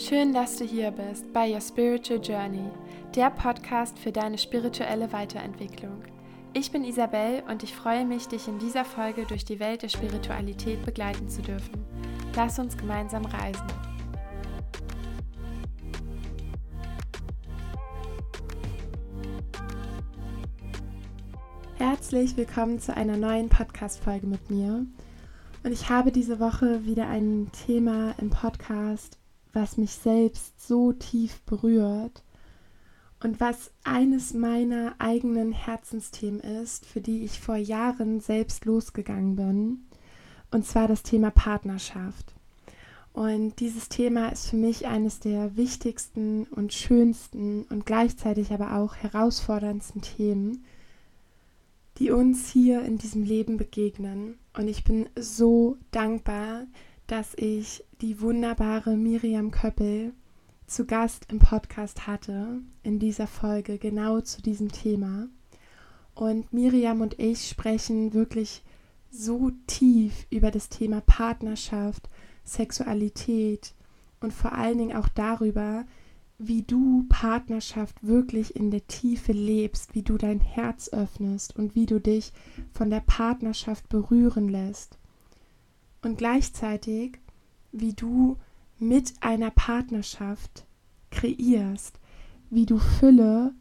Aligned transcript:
Schön, 0.00 0.32
dass 0.32 0.56
du 0.56 0.64
hier 0.64 0.92
bist 0.92 1.30
bei 1.34 1.52
Your 1.52 1.60
Spiritual 1.60 2.22
Journey, 2.22 2.70
der 3.14 3.28
Podcast 3.28 3.98
für 3.98 4.10
deine 4.10 4.38
spirituelle 4.38 5.12
Weiterentwicklung. 5.12 6.02
Ich 6.54 6.72
bin 6.72 6.84
Isabel 6.84 7.42
und 7.50 7.62
ich 7.62 7.74
freue 7.74 8.06
mich, 8.06 8.26
dich 8.26 8.48
in 8.48 8.58
dieser 8.58 8.86
Folge 8.86 9.26
durch 9.26 9.44
die 9.44 9.60
Welt 9.60 9.82
der 9.82 9.90
Spiritualität 9.90 10.82
begleiten 10.86 11.28
zu 11.28 11.42
dürfen. 11.42 11.84
Lass 12.34 12.58
uns 12.58 12.78
gemeinsam 12.78 13.26
reisen. 13.26 13.66
Herzlich 21.76 22.38
willkommen 22.38 22.80
zu 22.80 22.96
einer 22.96 23.18
neuen 23.18 23.50
Podcast-Folge 23.50 24.26
mit 24.26 24.50
mir. 24.50 24.86
Und 25.62 25.72
ich 25.72 25.90
habe 25.90 26.10
diese 26.10 26.40
Woche 26.40 26.86
wieder 26.86 27.06
ein 27.06 27.50
Thema 27.52 28.14
im 28.18 28.30
Podcast, 28.30 29.19
was 29.52 29.76
mich 29.76 29.92
selbst 29.92 30.66
so 30.66 30.92
tief 30.92 31.40
berührt 31.42 32.22
und 33.22 33.38
was 33.38 33.70
eines 33.84 34.32
meiner 34.32 34.94
eigenen 34.98 35.52
Herzensthemen 35.52 36.40
ist, 36.40 36.86
für 36.86 37.00
die 37.00 37.24
ich 37.24 37.40
vor 37.40 37.56
Jahren 37.56 38.20
selbst 38.20 38.64
losgegangen 38.64 39.36
bin. 39.36 39.84
Und 40.50 40.66
zwar 40.66 40.88
das 40.88 41.02
Thema 41.02 41.30
Partnerschaft. 41.30 42.34
Und 43.12 43.60
dieses 43.60 43.88
Thema 43.88 44.28
ist 44.28 44.48
für 44.48 44.56
mich 44.56 44.86
eines 44.86 45.20
der 45.20 45.56
wichtigsten 45.56 46.44
und 46.44 46.72
schönsten 46.72 47.64
und 47.64 47.84
gleichzeitig 47.84 48.52
aber 48.52 48.76
auch 48.76 48.94
herausforderndsten 48.96 50.00
Themen, 50.00 50.64
die 51.98 52.10
uns 52.10 52.50
hier 52.50 52.82
in 52.82 52.98
diesem 52.98 53.22
Leben 53.22 53.56
begegnen. 53.56 54.38
Und 54.56 54.68
ich 54.68 54.84
bin 54.84 55.08
so 55.16 55.76
dankbar, 55.90 56.66
dass 57.10 57.34
ich 57.34 57.82
die 58.02 58.20
wunderbare 58.20 58.96
Miriam 58.96 59.50
Köppel 59.50 60.12
zu 60.68 60.86
Gast 60.86 61.26
im 61.28 61.40
Podcast 61.40 62.06
hatte, 62.06 62.60
in 62.84 63.00
dieser 63.00 63.26
Folge 63.26 63.78
genau 63.78 64.20
zu 64.20 64.40
diesem 64.40 64.70
Thema. 64.70 65.26
Und 66.14 66.52
Miriam 66.52 67.00
und 67.00 67.18
ich 67.18 67.48
sprechen 67.48 68.14
wirklich 68.14 68.62
so 69.10 69.50
tief 69.66 70.24
über 70.30 70.52
das 70.52 70.68
Thema 70.68 71.00
Partnerschaft, 71.00 72.08
Sexualität 72.44 73.74
und 74.20 74.32
vor 74.32 74.52
allen 74.52 74.78
Dingen 74.78 74.96
auch 74.96 75.08
darüber, 75.08 75.86
wie 76.38 76.62
du 76.62 77.06
Partnerschaft 77.08 78.06
wirklich 78.06 78.54
in 78.54 78.70
der 78.70 78.86
Tiefe 78.86 79.32
lebst, 79.32 79.96
wie 79.96 80.02
du 80.02 80.16
dein 80.16 80.38
Herz 80.38 80.88
öffnest 80.92 81.56
und 81.56 81.74
wie 81.74 81.86
du 81.86 82.00
dich 82.00 82.32
von 82.72 82.88
der 82.88 83.00
Partnerschaft 83.00 83.88
berühren 83.88 84.48
lässt. 84.48 84.99
Und 86.02 86.18
gleichzeitig, 86.18 87.18
wie 87.72 87.92
du 87.92 88.36
mit 88.78 89.14
einer 89.20 89.50
Partnerschaft 89.50 90.64
kreierst, 91.10 91.98
wie 92.48 92.66
du 92.66 92.78
Fülle 92.78 93.52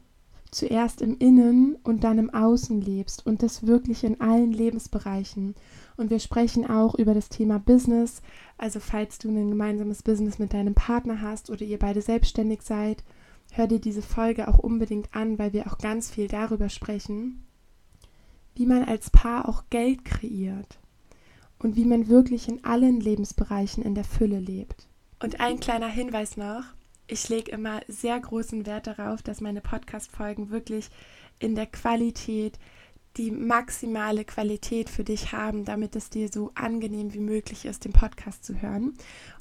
zuerst 0.51 1.01
im 1.01 1.17
Innen 1.19 1.75
und 1.83 2.03
dann 2.03 2.17
im 2.17 2.33
Außen 2.33 2.81
lebst 2.81 3.25
und 3.25 3.43
das 3.43 3.67
wirklich 3.67 4.03
in 4.03 4.19
allen 4.19 4.51
Lebensbereichen. 4.51 5.53
Und 5.95 6.09
wir 6.09 6.19
sprechen 6.19 6.67
auch 6.67 6.95
über 6.95 7.13
das 7.13 7.29
Thema 7.29 7.59
Business, 7.59 8.21
also 8.57 8.79
falls 8.79 9.19
du 9.19 9.29
ein 9.29 9.49
gemeinsames 9.49 10.01
Business 10.01 10.39
mit 10.39 10.53
deinem 10.53 10.73
Partner 10.73 11.21
hast 11.21 11.49
oder 11.49 11.63
ihr 11.63 11.77
beide 11.77 12.01
selbstständig 12.01 12.61
seid, 12.63 13.03
hör 13.51 13.67
dir 13.67 13.79
diese 13.79 14.01
Folge 14.01 14.47
auch 14.47 14.57
unbedingt 14.57 15.13
an, 15.13 15.37
weil 15.37 15.53
wir 15.53 15.67
auch 15.67 15.77
ganz 15.77 16.09
viel 16.09 16.27
darüber 16.27 16.69
sprechen, 16.69 17.45
wie 18.55 18.65
man 18.65 18.83
als 18.83 19.09
Paar 19.11 19.47
auch 19.47 19.63
Geld 19.69 20.03
kreiert 20.03 20.78
und 21.59 21.75
wie 21.75 21.85
man 21.85 22.07
wirklich 22.07 22.47
in 22.47 22.63
allen 22.63 22.99
Lebensbereichen 22.99 23.83
in 23.83 23.95
der 23.95 24.03
Fülle 24.03 24.39
lebt. 24.39 24.87
Und 25.21 25.39
ein 25.39 25.59
kleiner 25.59 25.89
Hinweis 25.89 26.37
noch, 26.37 26.63
ich 27.07 27.27
lege 27.27 27.51
immer 27.51 27.81
sehr 27.87 28.19
großen 28.19 28.65
Wert 28.65 28.87
darauf, 28.87 29.21
dass 29.21 29.41
meine 29.41 29.61
Podcast-Folgen 29.61 30.49
wirklich 30.49 30.89
in 31.39 31.55
der 31.55 31.65
Qualität 31.65 32.57
die 33.17 33.31
maximale 33.31 34.23
Qualität 34.23 34.89
für 34.89 35.03
dich 35.03 35.33
haben, 35.33 35.65
damit 35.65 35.95
es 35.95 36.09
dir 36.09 36.29
so 36.31 36.51
angenehm 36.55 37.13
wie 37.13 37.19
möglich 37.19 37.65
ist, 37.65 37.83
den 37.83 37.91
Podcast 37.91 38.45
zu 38.45 38.61
hören. 38.61 38.93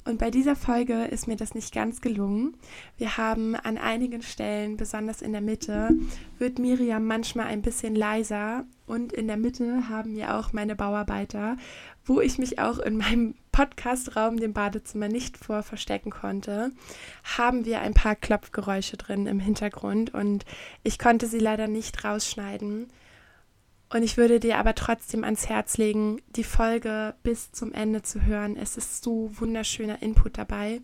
Und 0.05 0.17
bei 0.17 0.31
dieser 0.31 0.55
Folge 0.55 1.05
ist 1.05 1.27
mir 1.27 1.35
das 1.35 1.53
nicht 1.53 1.73
ganz 1.73 2.01
gelungen. 2.01 2.57
Wir 2.97 3.17
haben 3.17 3.55
an 3.55 3.77
einigen 3.77 4.21
Stellen, 4.21 4.75
besonders 4.75 5.21
in 5.21 5.31
der 5.31 5.41
Mitte, 5.41 5.91
wird 6.39 6.59
Miriam 6.59 7.05
manchmal 7.05 7.45
ein 7.45 7.61
bisschen 7.61 7.95
leiser 7.95 8.65
und 8.87 9.13
in 9.13 9.27
der 9.27 9.37
Mitte 9.37 9.87
haben 9.87 10.15
wir 10.15 10.35
auch 10.35 10.51
meine 10.51 10.75
Bauarbeiter, 10.75 11.57
wo 12.05 12.21
ich 12.21 12.37
mich 12.37 12.59
auch 12.59 12.79
in 12.79 12.97
meinem 12.97 13.35
Podcastraum, 13.51 14.37
dem 14.37 14.53
Badezimmer, 14.53 15.07
nicht 15.07 15.37
vor 15.37 15.63
verstecken 15.63 16.11
konnte, 16.11 16.71
haben 17.37 17.65
wir 17.65 17.81
ein 17.81 17.93
paar 17.93 18.15
Klopfgeräusche 18.15 18.97
drin 18.97 19.27
im 19.27 19.39
Hintergrund 19.39 20.13
und 20.13 20.45
ich 20.83 20.97
konnte 20.97 21.27
sie 21.27 21.39
leider 21.39 21.67
nicht 21.67 22.03
rausschneiden. 22.03 22.87
Und 23.91 24.03
ich 24.03 24.17
würde 24.17 24.39
dir 24.39 24.57
aber 24.57 24.75
trotzdem 24.75 25.23
ans 25.23 25.49
Herz 25.49 25.77
legen, 25.77 26.21
die 26.35 26.43
Folge 26.43 27.15
bis 27.23 27.51
zum 27.51 27.73
Ende 27.73 28.03
zu 28.03 28.23
hören. 28.23 28.55
Es 28.55 28.77
ist 28.77 29.03
so 29.03 29.31
wunderschöner 29.39 30.01
Input 30.01 30.37
dabei. 30.37 30.81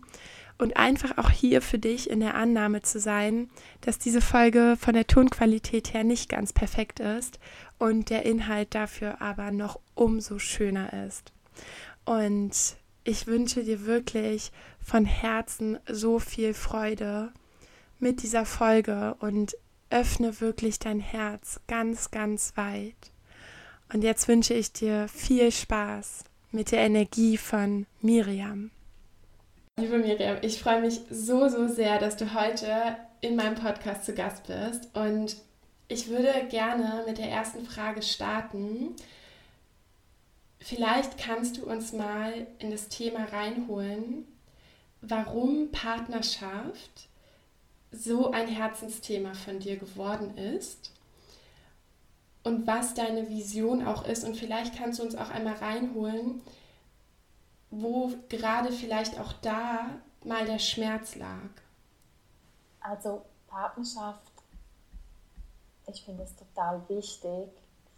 Und 0.58 0.76
einfach 0.76 1.18
auch 1.18 1.30
hier 1.30 1.60
für 1.60 1.78
dich 1.78 2.08
in 2.08 2.20
der 2.20 2.34
Annahme 2.34 2.82
zu 2.82 2.98
sein, 2.98 3.50
dass 3.82 3.98
diese 3.98 4.22
Folge 4.22 4.76
von 4.80 4.94
der 4.94 5.06
Tonqualität 5.06 5.92
her 5.92 6.02
nicht 6.02 6.30
ganz 6.30 6.52
perfekt 6.52 6.98
ist 6.98 7.38
und 7.78 8.08
der 8.08 8.24
Inhalt 8.24 8.74
dafür 8.74 9.20
aber 9.20 9.50
noch 9.50 9.78
umso 9.94 10.38
schöner 10.38 11.06
ist. 11.06 11.32
Und 12.06 12.76
ich 13.04 13.26
wünsche 13.26 13.64
dir 13.64 13.84
wirklich 13.84 14.50
von 14.80 15.04
Herzen 15.04 15.78
so 15.88 16.18
viel 16.18 16.54
Freude 16.54 17.32
mit 17.98 18.22
dieser 18.22 18.46
Folge 18.46 19.14
und 19.20 19.56
öffne 19.90 20.40
wirklich 20.40 20.78
dein 20.78 21.00
Herz 21.00 21.60
ganz, 21.68 22.10
ganz 22.10 22.56
weit. 22.56 23.12
Und 23.92 24.02
jetzt 24.02 24.28
wünsche 24.28 24.54
ich 24.54 24.72
dir 24.72 25.08
viel 25.08 25.52
Spaß 25.52 26.24
mit 26.50 26.72
der 26.72 26.80
Energie 26.80 27.36
von 27.36 27.86
Miriam. 28.00 28.70
Liebe 29.78 29.98
Miriam, 29.98 30.38
ich 30.42 30.60
freue 30.60 30.80
mich 30.80 31.00
so, 31.10 31.48
so 31.48 31.68
sehr, 31.68 31.98
dass 31.98 32.16
du 32.16 32.34
heute 32.34 32.96
in 33.20 33.36
meinem 33.36 33.54
Podcast 33.54 34.04
zu 34.04 34.14
Gast 34.14 34.46
bist. 34.46 34.94
Und 34.96 35.36
ich 35.88 36.08
würde 36.08 36.32
gerne 36.50 37.04
mit 37.06 37.18
der 37.18 37.30
ersten 37.30 37.64
Frage 37.64 38.02
starten. 38.02 38.96
Vielleicht 40.58 41.18
kannst 41.18 41.58
du 41.58 41.66
uns 41.66 41.92
mal 41.92 42.46
in 42.58 42.70
das 42.70 42.88
Thema 42.88 43.24
reinholen, 43.24 44.26
warum 45.00 45.70
Partnerschaft 45.70 47.08
so 47.96 48.30
ein 48.30 48.48
Herzensthema 48.48 49.34
von 49.34 49.58
dir 49.58 49.76
geworden 49.76 50.36
ist 50.36 50.92
und 52.44 52.66
was 52.66 52.94
deine 52.94 53.28
Vision 53.28 53.86
auch 53.86 54.04
ist. 54.06 54.24
Und 54.24 54.36
vielleicht 54.36 54.76
kannst 54.76 54.98
du 54.98 55.02
uns 55.02 55.16
auch 55.16 55.30
einmal 55.30 55.54
reinholen, 55.54 56.42
wo 57.70 58.12
gerade 58.28 58.70
vielleicht 58.72 59.18
auch 59.18 59.32
da 59.34 59.90
mal 60.24 60.44
der 60.46 60.58
Schmerz 60.58 61.16
lag. 61.16 61.50
Also 62.80 63.24
Partnerschaft, 63.48 64.32
ich 65.88 66.04
finde 66.04 66.22
es 66.22 66.36
total 66.36 66.88
wichtig, 66.88 67.48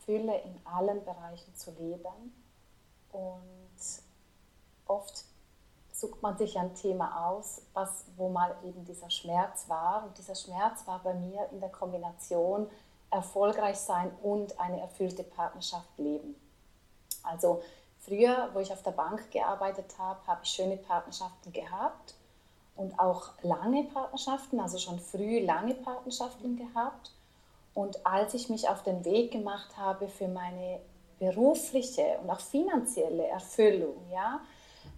Fülle 0.04 0.40
in 0.42 0.54
allen 0.64 1.04
Bereichen 1.04 1.54
zu 1.54 1.70
leben. 1.72 2.32
Und 3.12 4.02
oft 4.86 5.24
sucht 5.98 6.22
man 6.22 6.38
sich 6.38 6.56
ein 6.56 6.74
Thema 6.74 7.28
aus, 7.28 7.62
was, 7.74 8.04
wo 8.16 8.28
mal 8.28 8.54
eben 8.64 8.84
dieser 8.84 9.10
Schmerz 9.10 9.68
war. 9.68 10.04
Und 10.04 10.16
dieser 10.16 10.36
Schmerz 10.36 10.86
war 10.86 11.00
bei 11.02 11.12
mir 11.12 11.48
in 11.50 11.58
der 11.58 11.70
Kombination 11.70 12.70
erfolgreich 13.10 13.78
sein 13.78 14.12
und 14.22 14.58
eine 14.60 14.80
erfüllte 14.80 15.24
Partnerschaft 15.24 15.88
leben. 15.98 16.36
Also 17.24 17.62
früher, 17.98 18.50
wo 18.52 18.60
ich 18.60 18.72
auf 18.72 18.82
der 18.82 18.92
Bank 18.92 19.30
gearbeitet 19.32 19.96
habe, 19.98 20.24
habe 20.26 20.40
ich 20.44 20.50
schöne 20.50 20.76
Partnerschaften 20.76 21.52
gehabt 21.52 22.14
und 22.76 22.98
auch 23.00 23.30
lange 23.42 23.84
Partnerschaften, 23.84 24.60
also 24.60 24.78
schon 24.78 25.00
früh 25.00 25.40
lange 25.40 25.74
Partnerschaften 25.74 26.56
gehabt. 26.56 27.10
Und 27.74 28.06
als 28.06 28.34
ich 28.34 28.48
mich 28.48 28.68
auf 28.68 28.84
den 28.84 29.04
Weg 29.04 29.32
gemacht 29.32 29.76
habe 29.76 30.06
für 30.06 30.28
meine 30.28 30.80
berufliche 31.18 32.18
und 32.22 32.30
auch 32.30 32.40
finanzielle 32.40 33.26
Erfüllung, 33.26 33.96
ja, 34.12 34.40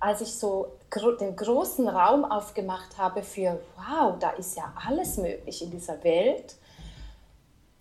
als 0.00 0.22
ich 0.22 0.34
so 0.34 0.72
den 1.20 1.36
großen 1.36 1.88
Raum 1.88 2.24
aufgemacht 2.24 2.98
habe 2.98 3.22
für, 3.22 3.60
wow, 3.76 4.18
da 4.18 4.30
ist 4.30 4.56
ja 4.56 4.72
alles 4.86 5.18
möglich 5.18 5.62
in 5.62 5.70
dieser 5.70 6.02
Welt, 6.02 6.56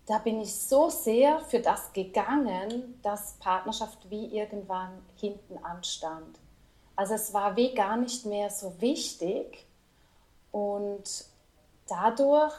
da 0.06 0.18
bin 0.18 0.40
ich 0.40 0.54
so 0.54 0.90
sehr 0.90 1.40
für 1.40 1.60
das 1.60 1.92
gegangen, 1.92 2.98
dass 3.02 3.34
Partnerschaft 3.34 4.10
wie 4.10 4.26
irgendwann 4.36 4.90
hinten 5.16 5.58
anstand. 5.64 6.38
Also 6.96 7.14
es 7.14 7.32
war 7.32 7.56
wie 7.56 7.74
gar 7.74 7.96
nicht 7.96 8.26
mehr 8.26 8.50
so 8.50 8.80
wichtig 8.80 9.66
und 10.52 11.24
dadurch 11.88 12.54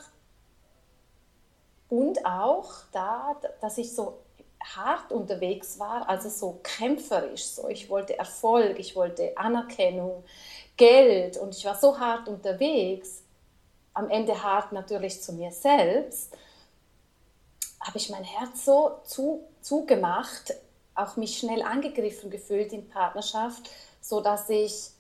und 1.89 2.25
auch 2.25 2.71
da, 2.93 3.35
dass 3.59 3.77
ich 3.77 3.93
so 3.93 4.20
hart 4.63 5.11
unterwegs 5.11 5.79
war, 5.79 6.07
also 6.07 6.29
so 6.29 6.59
kämpferisch, 6.63 7.45
so 7.45 7.67
ich 7.67 7.89
wollte 7.89 8.17
Erfolg, 8.17 8.79
ich 8.79 8.95
wollte 8.95 9.37
Anerkennung, 9.37 10.23
Geld 10.77 11.37
und 11.37 11.55
ich 11.55 11.65
war 11.65 11.75
so 11.75 11.99
hart 11.99 12.27
unterwegs, 12.27 13.23
am 13.93 14.09
Ende 14.09 14.41
hart 14.41 14.71
natürlich 14.71 15.21
zu 15.21 15.33
mir 15.33 15.51
selbst, 15.51 16.35
habe 17.79 17.97
ich 17.97 18.09
mein 18.09 18.23
Herz 18.23 18.65
so 18.65 18.99
zu, 19.03 19.43
zugemacht, 19.61 20.53
auch 20.95 21.17
mich 21.17 21.37
schnell 21.37 21.61
angegriffen 21.61 22.29
gefühlt 22.29 22.73
in 22.73 22.87
Partnerschaft, 22.87 23.69
so 24.01 24.21
dass 24.21 24.49
ich 24.49 24.91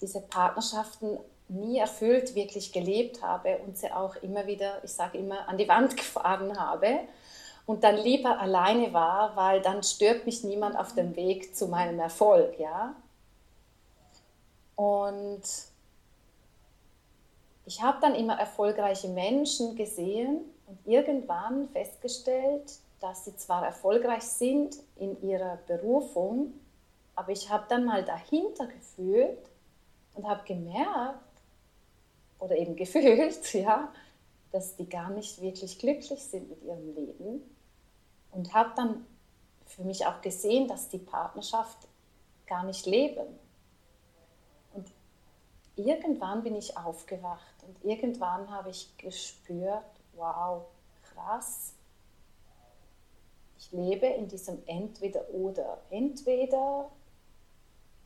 diese 0.00 0.20
Partnerschaften 0.20 1.18
nie 1.52 1.78
erfüllt 1.78 2.34
wirklich 2.34 2.72
gelebt 2.72 3.22
habe 3.22 3.58
und 3.58 3.76
sie 3.76 3.92
auch 3.92 4.16
immer 4.16 4.46
wieder, 4.46 4.82
ich 4.84 4.92
sage 4.92 5.18
immer, 5.18 5.48
an 5.48 5.58
die 5.58 5.68
Wand 5.68 5.96
gefahren 5.96 6.58
habe 6.58 7.00
und 7.66 7.84
dann 7.84 7.96
lieber 7.96 8.40
alleine 8.40 8.92
war, 8.92 9.36
weil 9.36 9.60
dann 9.60 9.82
stört 9.82 10.26
mich 10.26 10.44
niemand 10.44 10.76
auf 10.76 10.94
dem 10.94 11.14
Weg 11.16 11.54
zu 11.54 11.68
meinem 11.68 12.00
Erfolg, 12.00 12.58
ja. 12.58 12.94
Und 14.74 15.42
ich 17.66 17.82
habe 17.82 17.98
dann 18.00 18.14
immer 18.14 18.38
erfolgreiche 18.38 19.08
Menschen 19.08 19.76
gesehen 19.76 20.40
und 20.66 20.78
irgendwann 20.86 21.68
festgestellt, 21.68 22.78
dass 23.00 23.24
sie 23.24 23.36
zwar 23.36 23.64
erfolgreich 23.64 24.22
sind 24.22 24.76
in 24.96 25.20
ihrer 25.22 25.58
Berufung, 25.66 26.54
aber 27.14 27.30
ich 27.30 27.50
habe 27.50 27.64
dann 27.68 27.84
mal 27.84 28.04
dahinter 28.04 28.66
gefühlt 28.66 29.38
und 30.14 30.28
habe 30.28 30.42
gemerkt 30.44 31.20
oder 32.42 32.56
eben 32.56 32.76
gefühlt, 32.84 33.54
ja, 33.54 33.92
dass 34.50 34.76
die 34.76 34.88
gar 34.88 35.10
nicht 35.10 35.40
wirklich 35.40 35.78
glücklich 35.78 36.22
sind 36.24 36.48
mit 36.48 36.62
ihrem 36.62 36.94
Leben 36.94 37.42
und 38.32 38.52
habe 38.52 38.72
dann 38.76 39.06
für 39.66 39.84
mich 39.84 40.04
auch 40.04 40.20
gesehen, 40.20 40.68
dass 40.68 40.88
die 40.88 40.98
Partnerschaft 40.98 41.88
gar 42.46 42.64
nicht 42.64 42.84
leben. 42.84 43.26
Und 44.74 44.86
irgendwann 45.76 46.42
bin 46.42 46.54
ich 46.54 46.76
aufgewacht 46.76 47.54
und 47.66 47.82
irgendwann 47.82 48.50
habe 48.50 48.70
ich 48.70 48.94
gespürt, 48.98 49.84
wow, 50.14 50.66
krass, 51.02 51.72
ich 53.58 53.72
lebe 53.72 54.06
in 54.06 54.28
diesem 54.28 54.58
Entweder-Oder. 54.66 55.80
Entweder 55.88 56.90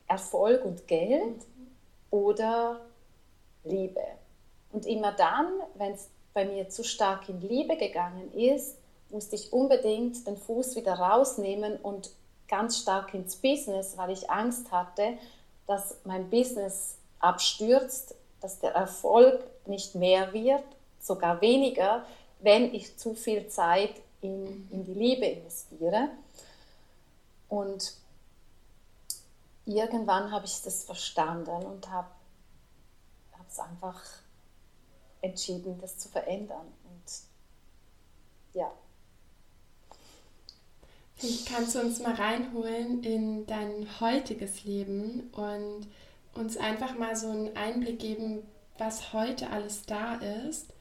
Erfolg 0.07 0.63
und 0.63 0.87
Geld 0.87 1.45
oder 2.11 2.79
Liebe. 3.63 4.05
Und 4.77 4.85
immer 4.85 5.11
dann, 5.11 5.47
wenn 5.73 5.93
es 5.93 6.07
bei 6.35 6.45
mir 6.45 6.69
zu 6.69 6.83
stark 6.83 7.27
in 7.29 7.41
Liebe 7.41 7.77
gegangen 7.77 8.31
ist, 8.31 8.77
musste 9.09 9.35
ich 9.35 9.51
unbedingt 9.51 10.27
den 10.27 10.37
Fuß 10.37 10.75
wieder 10.75 10.93
rausnehmen 10.93 11.77
und 11.77 12.11
ganz 12.47 12.77
stark 12.77 13.11
ins 13.15 13.37
Business, 13.37 13.97
weil 13.97 14.11
ich 14.11 14.29
Angst 14.29 14.71
hatte, 14.71 15.17
dass 15.65 15.97
mein 16.03 16.29
Business 16.29 16.97
abstürzt, 17.17 18.13
dass 18.39 18.59
der 18.59 18.75
Erfolg 18.75 19.43
nicht 19.65 19.95
mehr 19.95 20.31
wird, 20.31 20.63
sogar 21.01 21.41
weniger, 21.41 22.05
wenn 22.41 22.71
ich 22.75 22.99
zu 22.99 23.15
viel 23.15 23.47
Zeit 23.47 23.95
in, 24.21 24.69
in 24.69 24.85
die 24.85 24.93
Liebe 24.93 25.25
investiere. 25.25 26.09
Und 27.49 27.95
irgendwann 29.65 30.29
habe 30.29 30.45
ich 30.45 30.61
das 30.61 30.83
verstanden 30.83 31.65
und 31.65 31.89
habe 31.89 32.09
es 33.49 33.57
einfach 33.57 34.03
entschieden, 35.29 35.77
das 35.79 35.97
zu 35.97 36.09
verändern. 36.09 36.67
Und 36.85 37.11
ja. 38.53 38.71
Kannst 41.47 41.75
du 41.75 41.79
uns 41.79 41.99
mal 41.99 42.13
reinholen 42.13 43.03
in 43.03 43.47
dein 43.47 43.87
heutiges 43.99 44.63
Leben 44.65 45.31
und 45.31 45.87
uns 46.35 46.57
einfach 46.57 46.95
mal 46.97 47.15
so 47.15 47.29
einen 47.29 47.57
Einblick 47.57 47.99
geben, 47.99 48.47
was 48.77 49.13
heute 49.13 49.49
alles 49.49 49.85
da 49.85 50.15
ist 50.15 50.73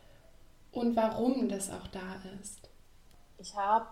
und 0.73 0.95
warum 0.95 1.49
das 1.49 1.71
auch 1.71 1.87
da 1.89 2.17
ist. 2.43 2.69
Ich 3.39 3.57
habe 3.57 3.87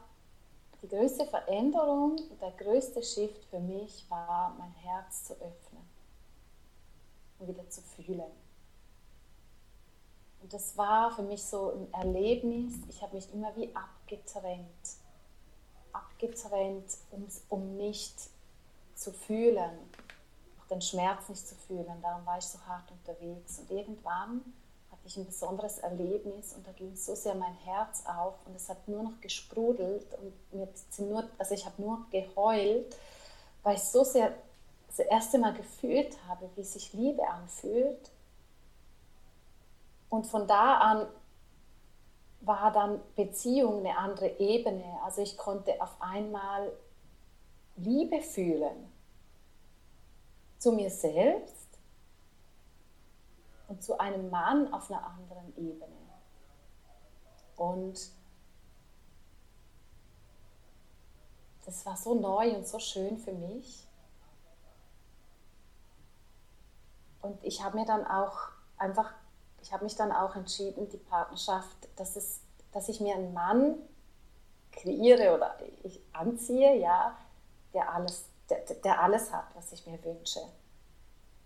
die 0.82 0.88
größte 0.88 1.24
Veränderung, 1.26 2.16
der 2.42 2.50
größte 2.50 3.02
Shift 3.02 3.42
für 3.46 3.60
mich 3.60 4.04
war, 4.10 4.54
mein 4.58 4.72
Herz 4.72 5.24
zu 5.24 5.32
öffnen 5.34 5.82
und 7.38 7.48
wieder 7.48 7.68
zu 7.70 7.80
fühlen. 7.80 8.43
Und 10.44 10.52
das 10.52 10.76
war 10.76 11.10
für 11.10 11.22
mich 11.22 11.42
so 11.42 11.72
ein 11.72 11.92
Erlebnis, 11.92 12.74
ich 12.88 13.02
habe 13.02 13.16
mich 13.16 13.32
immer 13.32 13.56
wie 13.56 13.74
abgetrennt 13.74 14.68
abgetrennt, 15.94 16.98
um, 17.10 17.26
um 17.48 17.76
nicht 17.76 18.14
zu 18.94 19.12
fühlen, 19.12 19.78
auch 20.60 20.66
den 20.68 20.82
Schmerz 20.82 21.28
nicht 21.28 21.46
zu 21.46 21.54
fühlen. 21.54 22.00
Darum 22.02 22.26
war 22.26 22.38
ich 22.38 22.44
so 22.44 22.58
hart 22.66 22.90
unterwegs. 22.90 23.60
Und 23.60 23.70
irgendwann 23.70 24.42
hatte 24.90 25.02
ich 25.06 25.16
ein 25.16 25.26
besonderes 25.26 25.78
Erlebnis 25.78 26.52
und 26.54 26.66
da 26.66 26.72
ging 26.72 26.94
so 26.96 27.14
sehr 27.14 27.34
mein 27.34 27.54
Herz 27.64 28.04
auf 28.06 28.34
und 28.46 28.54
es 28.54 28.68
hat 28.68 28.86
nur 28.88 29.02
noch 29.02 29.20
gesprudelt 29.20 30.06
und 30.20 30.52
mir 30.52 30.68
nur, 30.98 31.28
also 31.38 31.54
ich 31.54 31.64
habe 31.64 31.80
nur 31.80 32.06
geheult, 32.10 32.96
weil 33.62 33.76
ich 33.76 33.82
so 33.82 34.04
sehr 34.04 34.34
das 34.88 35.00
erste 35.00 35.38
Mal 35.38 35.54
gefühlt 35.54 36.16
habe, 36.28 36.48
wie 36.54 36.62
sich 36.62 36.92
Liebe 36.92 37.26
anfühlt. 37.26 38.10
Und 40.14 40.28
von 40.28 40.46
da 40.46 40.76
an 40.76 41.08
war 42.42 42.70
dann 42.70 43.00
Beziehung 43.16 43.80
eine 43.80 43.98
andere 43.98 44.38
Ebene. 44.38 44.84
Also 45.02 45.22
ich 45.22 45.36
konnte 45.36 45.82
auf 45.82 46.00
einmal 46.00 46.72
Liebe 47.74 48.20
fühlen 48.20 48.92
zu 50.58 50.70
mir 50.70 50.88
selbst 50.88 51.66
und 53.66 53.82
zu 53.82 53.98
einem 53.98 54.30
Mann 54.30 54.72
auf 54.72 54.88
einer 54.88 55.04
anderen 55.04 55.52
Ebene. 55.56 55.98
Und 57.56 58.12
das 61.66 61.84
war 61.84 61.96
so 61.96 62.14
neu 62.14 62.54
und 62.54 62.68
so 62.68 62.78
schön 62.78 63.18
für 63.18 63.32
mich. 63.32 63.88
Und 67.20 67.42
ich 67.42 67.64
habe 67.64 67.78
mir 67.78 67.84
dann 67.84 68.06
auch 68.06 68.38
einfach 68.76 69.12
ich 69.64 69.72
habe 69.72 69.84
mich 69.84 69.96
dann 69.96 70.12
auch 70.12 70.36
entschieden, 70.36 70.90
die 70.90 70.98
Partnerschaft, 70.98 71.88
dass, 71.96 72.16
es, 72.16 72.40
dass 72.70 72.90
ich 72.90 73.00
mir 73.00 73.14
einen 73.14 73.32
Mann 73.32 73.76
kreiere 74.72 75.34
oder 75.34 75.56
ich 75.82 76.02
anziehe, 76.12 76.76
ja, 76.76 77.16
der 77.72 77.90
alles, 77.90 78.26
der, 78.50 78.60
der 78.60 79.00
alles 79.00 79.32
hat, 79.32 79.46
was 79.54 79.72
ich 79.72 79.86
mir 79.86 80.02
wünsche. 80.04 80.40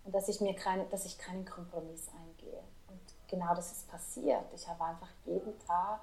Und 0.04 0.12
dass 0.12 0.28
ich, 0.28 0.40
mir 0.40 0.56
kein, 0.56 0.90
dass 0.90 1.04
ich 1.04 1.16
keinen 1.16 1.44
Kompromiss 1.44 2.08
eingehe. 2.08 2.60
Und 2.88 3.00
genau 3.28 3.54
das 3.54 3.70
ist 3.70 3.88
passiert. 3.88 4.52
Ich 4.52 4.66
habe 4.66 4.82
einfach 4.82 5.10
jeden 5.24 5.56
Tag, 5.60 6.00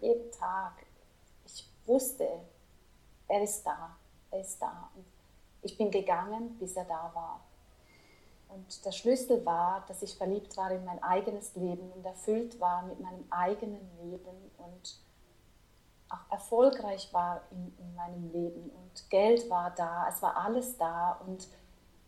jeden 0.00 0.32
Tag, 0.32 0.72
ich 1.44 1.68
wusste, 1.84 2.28
er 3.28 3.42
ist 3.42 3.62
da, 3.62 3.94
er 4.30 4.40
ist 4.40 4.62
da. 4.62 4.90
Und 4.94 5.04
ich 5.60 5.76
bin 5.76 5.90
gegangen, 5.90 6.56
bis 6.58 6.76
er 6.76 6.84
da 6.84 7.10
war. 7.12 7.45
Und 8.48 8.84
der 8.84 8.92
Schlüssel 8.92 9.44
war, 9.44 9.84
dass 9.88 10.02
ich 10.02 10.16
verliebt 10.16 10.56
war 10.56 10.70
in 10.70 10.84
mein 10.84 11.02
eigenes 11.02 11.54
Leben 11.56 11.90
und 11.92 12.04
erfüllt 12.04 12.58
war 12.60 12.82
mit 12.82 13.00
meinem 13.00 13.24
eigenen 13.30 13.88
Leben 14.02 14.50
und 14.58 15.00
auch 16.08 16.32
erfolgreich 16.32 17.12
war 17.12 17.42
in, 17.50 17.76
in 17.78 17.94
meinem 17.94 18.30
Leben 18.32 18.70
und 18.70 19.10
Geld 19.10 19.50
war 19.50 19.72
da, 19.72 20.06
es 20.08 20.22
war 20.22 20.36
alles 20.36 20.76
da 20.78 21.20
und 21.26 21.48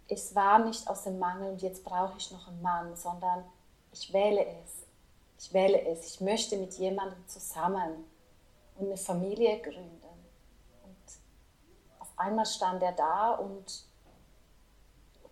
es 0.08 0.34
war 0.34 0.60
nicht 0.60 0.88
aus 0.88 1.02
dem 1.02 1.18
Mangel 1.18 1.50
und 1.50 1.62
jetzt 1.62 1.84
brauche 1.84 2.16
ich 2.16 2.30
noch 2.30 2.48
einen 2.48 2.62
Mann, 2.62 2.96
sondern 2.96 3.44
ich 3.92 4.12
wähle 4.12 4.44
es. 4.64 4.86
Ich 5.38 5.52
wähle 5.52 5.80
es. 5.86 6.14
Ich 6.14 6.20
möchte 6.20 6.56
mit 6.56 6.74
jemandem 6.74 7.26
zusammen 7.28 8.04
und 8.76 8.86
eine 8.86 8.96
Familie 8.96 9.60
gründen. 9.60 10.02
Und 10.82 12.00
auf 12.00 12.10
einmal 12.16 12.46
stand 12.46 12.82
er 12.82 12.92
da 12.92 13.32
und 13.32 13.87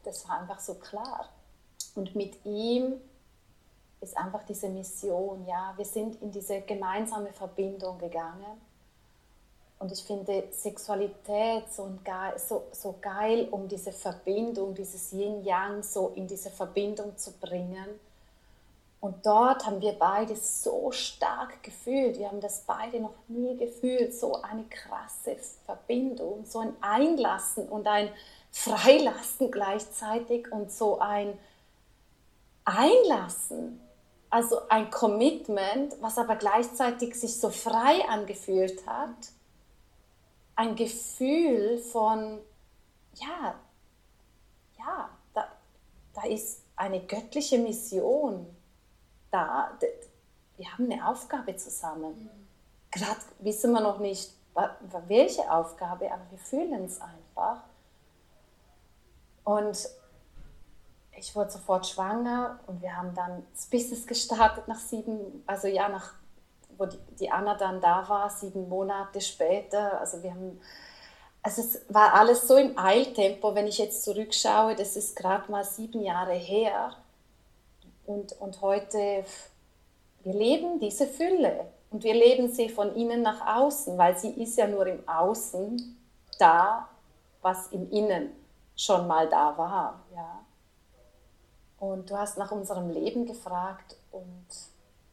das 0.07 0.29
war 0.29 0.41
einfach 0.41 0.61
so 0.61 0.75
klar. 0.75 1.29
Und 1.95 2.15
mit 2.15 2.45
ihm 2.45 3.01
ist 4.01 4.17
einfach 4.17 4.45
diese 4.45 4.69
Mission, 4.69 5.47
ja, 5.47 5.73
wir 5.77 5.85
sind 5.85 6.21
in 6.23 6.31
diese 6.31 6.61
gemeinsame 6.61 7.33
Verbindung 7.33 7.99
gegangen. 7.99 8.61
Und 9.79 9.93
ich 9.93 10.03
finde 10.05 10.45
Sexualität 10.53 11.71
so, 11.71 11.91
geil, 12.03 12.35
so, 12.39 12.65
so 12.73 12.95
geil, 13.01 13.49
um 13.51 13.69
diese 13.69 13.93
Verbindung, 13.93 14.75
dieses 14.75 15.13
Yin-Yang 15.13 15.83
so 15.83 16.13
in 16.15 16.27
diese 16.27 16.51
Verbindung 16.51 17.17
zu 17.19 17.33
bringen. 17.33 18.01
Und 19.01 19.27
dort 19.27 19.67
haben 19.67 19.81
wir 19.83 19.93
beide 19.93 20.35
so 20.35 20.91
stark 20.91 21.63
gefühlt. 21.63 22.19
Wir 22.19 22.29
haben 22.29 22.41
das 22.41 22.63
beide 22.67 23.01
noch 23.01 23.15
nie 23.29 23.57
gefühlt. 23.57 24.15
So 24.15 24.41
eine 24.41 24.65
krasse 24.65 25.37
Verbindung, 25.67 26.45
so 26.47 26.61
ein 26.61 26.75
Einlassen 26.81 27.69
und 27.69 27.87
ein, 27.87 28.09
Freilassen 28.57 29.51
gleichzeitig 29.51 30.51
und 30.51 30.73
so 30.73 30.99
ein 30.99 31.39
Einlassen, 32.65 33.81
also 34.31 34.67
ein 34.71 34.91
Commitment, 34.91 35.95
was 36.01 36.17
aber 36.17 36.37
gleichzeitig 36.37 37.15
sich 37.15 37.39
so 37.39 37.51
frei 37.51 38.09
angefühlt 38.09 38.87
hat. 38.87 39.31
Ein 40.57 40.75
Gefühl 40.75 41.77
von, 41.79 42.39
ja, 43.17 43.55
ja, 44.79 45.11
da, 45.35 45.49
da 46.15 46.25
ist 46.25 46.63
eine 46.77 47.01
göttliche 47.01 47.59
Mission 47.59 48.47
da. 49.31 49.79
Wir 50.57 50.73
haben 50.73 50.91
eine 50.91 51.07
Aufgabe 51.07 51.55
zusammen. 51.57 52.19
Mhm. 52.19 52.47
Gerade 52.91 53.21
wissen 53.41 53.71
wir 53.73 53.83
noch 53.83 53.99
nicht, 53.99 54.33
welche 55.07 55.53
Aufgabe, 55.53 56.11
aber 56.11 56.25
wir 56.31 56.39
fühlen 56.39 56.87
es 56.87 56.99
einfach. 57.03 57.63
Und 59.47 59.89
ich 61.17 61.37
wurde 61.37 61.51
sofort 61.53 61.87
schwanger 61.87 62.59
und 62.67 62.83
wir 62.83 62.97
haben 62.97 63.15
dann 63.15 63.47
das 63.55 63.67
Business 63.67 64.05
gestartet 64.05 64.67
nach 64.67 64.81
sieben, 64.81 65.45
also 65.47 65.69
ja, 65.69 65.89
nach, 65.89 66.15
wo 66.77 66.87
die, 66.87 66.99
die 67.21 67.31
Anna 67.31 67.55
dann 67.57 67.81
da 67.81 68.09
war, 68.09 68.29
sieben 68.29 68.69
Monate 68.69 69.21
später. 69.21 70.01
Also 70.01 70.21
wir 70.25 70.33
haben, 70.33 70.61
also 71.45 71.63
es 71.63 71.81
war 71.89 72.15
alles 72.15 72.49
so 72.49 72.57
im 72.57 72.77
Eiltempo, 72.77 73.55
wenn 73.55 73.69
ich 73.69 73.79
jetzt 73.79 74.03
zurückschaue, 74.03 74.75
das 74.75 74.97
ist 74.97 75.15
gerade 75.15 75.49
mal 75.49 75.63
sieben 75.63 76.03
Jahre 76.03 76.35
her. 76.35 76.97
Und, 78.05 78.33
und 78.41 78.61
heute, 78.63 79.25
wir 80.25 80.35
leben 80.35 80.81
diese 80.81 81.07
Fülle 81.07 81.67
und 81.93 82.03
wir 82.03 82.15
leben 82.15 82.53
sie 82.53 82.69
von 82.69 82.97
innen 82.97 83.23
nach 83.23 83.59
außen, 83.59 83.97
weil 83.97 84.19
sie 84.19 84.31
ist 84.31 84.59
ja 84.59 84.67
nur 84.67 84.89
im 84.89 85.09
Außen 85.09 85.97
da, 86.41 86.89
was 87.43 87.69
im 87.69 87.89
Innen 87.93 88.46
schon 88.77 89.07
mal 89.07 89.29
da 89.29 89.57
war. 89.57 90.01
Ja. 90.15 90.45
Und 91.79 92.11
du 92.11 92.17
hast 92.17 92.39
nach 92.39 92.53
unserem 92.53 92.91
Leben 92.91 93.27
gefragt 93.27 93.97
und 94.13 94.47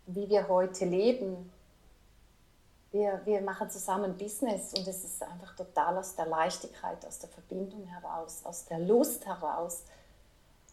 wie 0.06 0.30
wir 0.30 0.48
heute 0.48 0.86
leben. 0.86 1.52
Wir, 2.92 3.22
wir 3.26 3.42
machen 3.42 3.72
zusammen 3.72 4.16
Business 4.18 4.74
und 4.76 4.88
es 4.88 5.04
ist 5.04 5.24
einfach 5.24 5.56
total 5.56 5.98
aus 5.98 6.16
der 6.16 6.28
Leichtigkeit, 6.28 7.04
aus 7.08 7.18
der 7.18 7.30
Verbindung 7.30 7.88
heraus, 7.88 8.42
aus 8.44 8.66
der 8.66 8.78
Lust 8.80 9.26
heraus, 9.26 9.84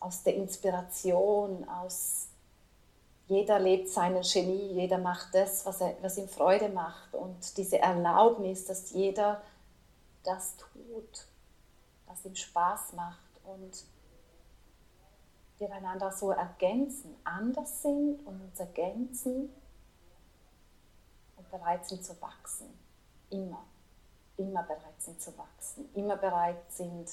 aus 0.01 0.23
der 0.23 0.35
Inspiration, 0.35 1.67
aus 1.67 2.27
jeder 3.27 3.59
lebt 3.61 3.89
seinen 3.89 4.23
Genie, 4.23 4.73
jeder 4.73 4.99
macht 4.99 5.35
das, 5.35 5.65
was, 5.65 5.81
er, 5.81 5.95
was 6.03 6.19
ihm 6.19 6.29
Freude 6.29 6.69
macht 6.69 7.15
und 7.15 7.57
diese 7.57 7.79
Erlaubnis, 7.79 8.67
dass 8.67 8.91
jeder 8.91 9.41
das 10.25 10.57
tut, 10.57 11.27
was 12.21 12.27
ihm 12.27 12.37
Spaß 12.37 12.93
macht 12.93 13.41
und 13.45 13.85
wir 15.59 15.73
einander 15.73 16.13
so 16.13 16.31
ergänzen, 16.31 17.17
anders 17.25 17.83
sind 17.83 18.27
und 18.27 18.41
uns 18.41 18.59
ergänzen 18.59 19.51
und 21.37 21.51
bereit 21.51 21.87
sind 21.87 22.05
zu 22.05 22.21
wachsen. 22.21 22.69
Immer. 23.31 23.65
Immer 24.37 24.63
bereit 24.63 25.01
sind 25.01 25.21
zu 25.21 25.37
wachsen. 25.37 25.89
Immer 25.95 26.17
bereit 26.17 26.71
sind, 26.73 27.11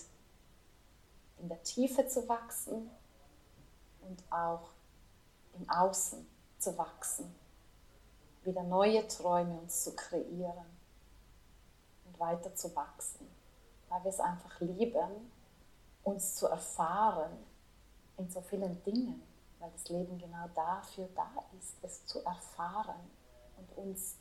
in 1.40 1.50
der 1.50 1.62
Tiefe 1.64 2.08
zu 2.08 2.28
wachsen 2.28 2.90
und 4.02 4.24
auch 4.32 4.70
im 5.54 5.70
Außen 5.70 6.26
zu 6.58 6.78
wachsen. 6.78 7.34
Wieder 8.44 8.64
neue 8.64 9.06
Träume 9.08 9.60
uns 9.60 9.84
zu 9.84 9.94
kreieren 9.96 10.66
und 12.06 12.20
weiter 12.20 12.56
zu 12.56 12.74
wachsen. 12.76 13.37
Weil 13.90 14.04
wir 14.04 14.10
es 14.10 14.20
einfach 14.20 14.60
lieben, 14.60 15.32
uns 16.04 16.36
zu 16.36 16.48
erfahren 16.48 17.32
in 18.18 18.30
so 18.30 18.42
vielen 18.42 18.82
Dingen, 18.84 19.22
weil 19.60 19.72
das 19.72 19.90
Leben 19.90 20.18
genau 20.18 20.48
dafür 20.56 21.08
da 21.16 21.30
ist, 21.60 21.76
es 21.82 22.06
zu 22.06 22.24
erfahren 22.24 23.00
und 23.58 23.78
uns 23.78 24.18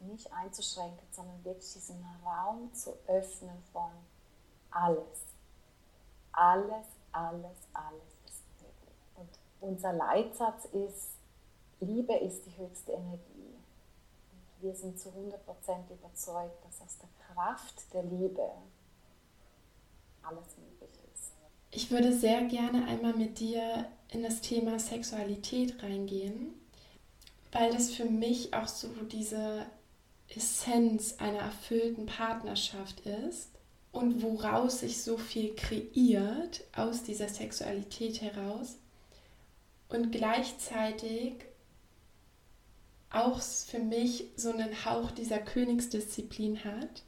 nicht 0.00 0.32
einzuschränken, 0.32 1.06
sondern 1.10 1.44
wirklich 1.44 1.72
diesen 1.72 2.04
Raum 2.24 2.72
zu 2.74 2.92
öffnen 3.06 3.62
von 3.72 3.90
alles. 4.70 5.26
Alles, 6.32 6.86
alles, 7.12 7.58
alles 7.72 8.14
ist 8.24 8.44
möglich. 8.60 8.96
Und 9.16 9.28
unser 9.60 9.92
Leitsatz 9.92 10.64
ist, 10.66 11.18
Liebe 11.80 12.14
ist 12.14 12.46
die 12.46 12.56
höchste 12.56 12.92
Energie. 12.92 13.29
Wir 14.60 14.74
sind 14.74 14.98
zu 14.98 15.08
100% 15.08 15.90
überzeugt, 15.90 16.64
dass 16.64 16.80
aus 16.82 16.98
der 16.98 17.08
Kraft 17.26 17.92
der 17.94 18.02
Liebe 18.02 18.50
alles 20.22 20.56
möglich 20.58 20.90
ist. 21.14 21.32
Ich 21.70 21.90
würde 21.90 22.12
sehr 22.12 22.42
gerne 22.44 22.86
einmal 22.86 23.14
mit 23.14 23.38
dir 23.38 23.86
in 24.08 24.22
das 24.22 24.40
Thema 24.40 24.78
Sexualität 24.78 25.82
reingehen, 25.82 26.54
weil 27.52 27.72
das 27.72 27.90
für 27.90 28.04
mich 28.04 28.52
auch 28.52 28.68
so 28.68 28.88
diese 29.10 29.66
Essenz 30.28 31.16
einer 31.18 31.40
erfüllten 31.40 32.06
Partnerschaft 32.06 33.00
ist 33.00 33.50
und 33.92 34.22
woraus 34.22 34.80
sich 34.80 35.02
so 35.02 35.16
viel 35.16 35.54
kreiert 35.54 36.62
aus 36.76 37.02
dieser 37.02 37.28
Sexualität 37.28 38.20
heraus 38.20 38.76
und 39.88 40.12
gleichzeitig 40.12 41.34
auch 43.10 43.40
für 43.40 43.80
mich 43.80 44.24
so 44.36 44.52
einen 44.52 44.84
Hauch 44.84 45.10
dieser 45.10 45.38
Königsdisziplin 45.38 46.64
hat, 46.64 47.02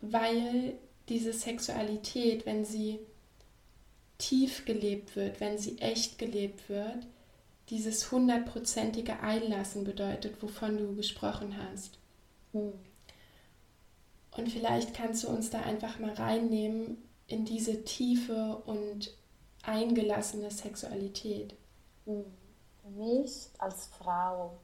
weil 0.00 0.78
diese 1.08 1.32
Sexualität, 1.32 2.46
wenn 2.46 2.64
sie 2.64 2.98
tief 4.18 4.64
gelebt 4.64 5.16
wird, 5.16 5.40
wenn 5.40 5.58
sie 5.58 5.78
echt 5.78 6.18
gelebt 6.18 6.68
wird, 6.68 7.06
dieses 7.70 8.12
hundertprozentige 8.12 9.20
Einlassen 9.20 9.84
bedeutet, 9.84 10.42
wovon 10.42 10.76
du 10.76 10.94
gesprochen 10.94 11.56
hast. 11.56 11.98
Hm. 12.52 12.72
Und 14.36 14.48
vielleicht 14.48 14.94
kannst 14.94 15.24
du 15.24 15.28
uns 15.28 15.50
da 15.50 15.62
einfach 15.62 15.98
mal 15.98 16.12
reinnehmen 16.12 16.98
in 17.26 17.44
diese 17.44 17.84
tiefe 17.84 18.62
und 18.66 19.14
eingelassene 19.62 20.50
Sexualität. 20.50 21.54
Hm. 22.04 22.24
Für 22.82 22.90
mich 22.90 23.48
als 23.58 23.86
Frau 23.86 24.58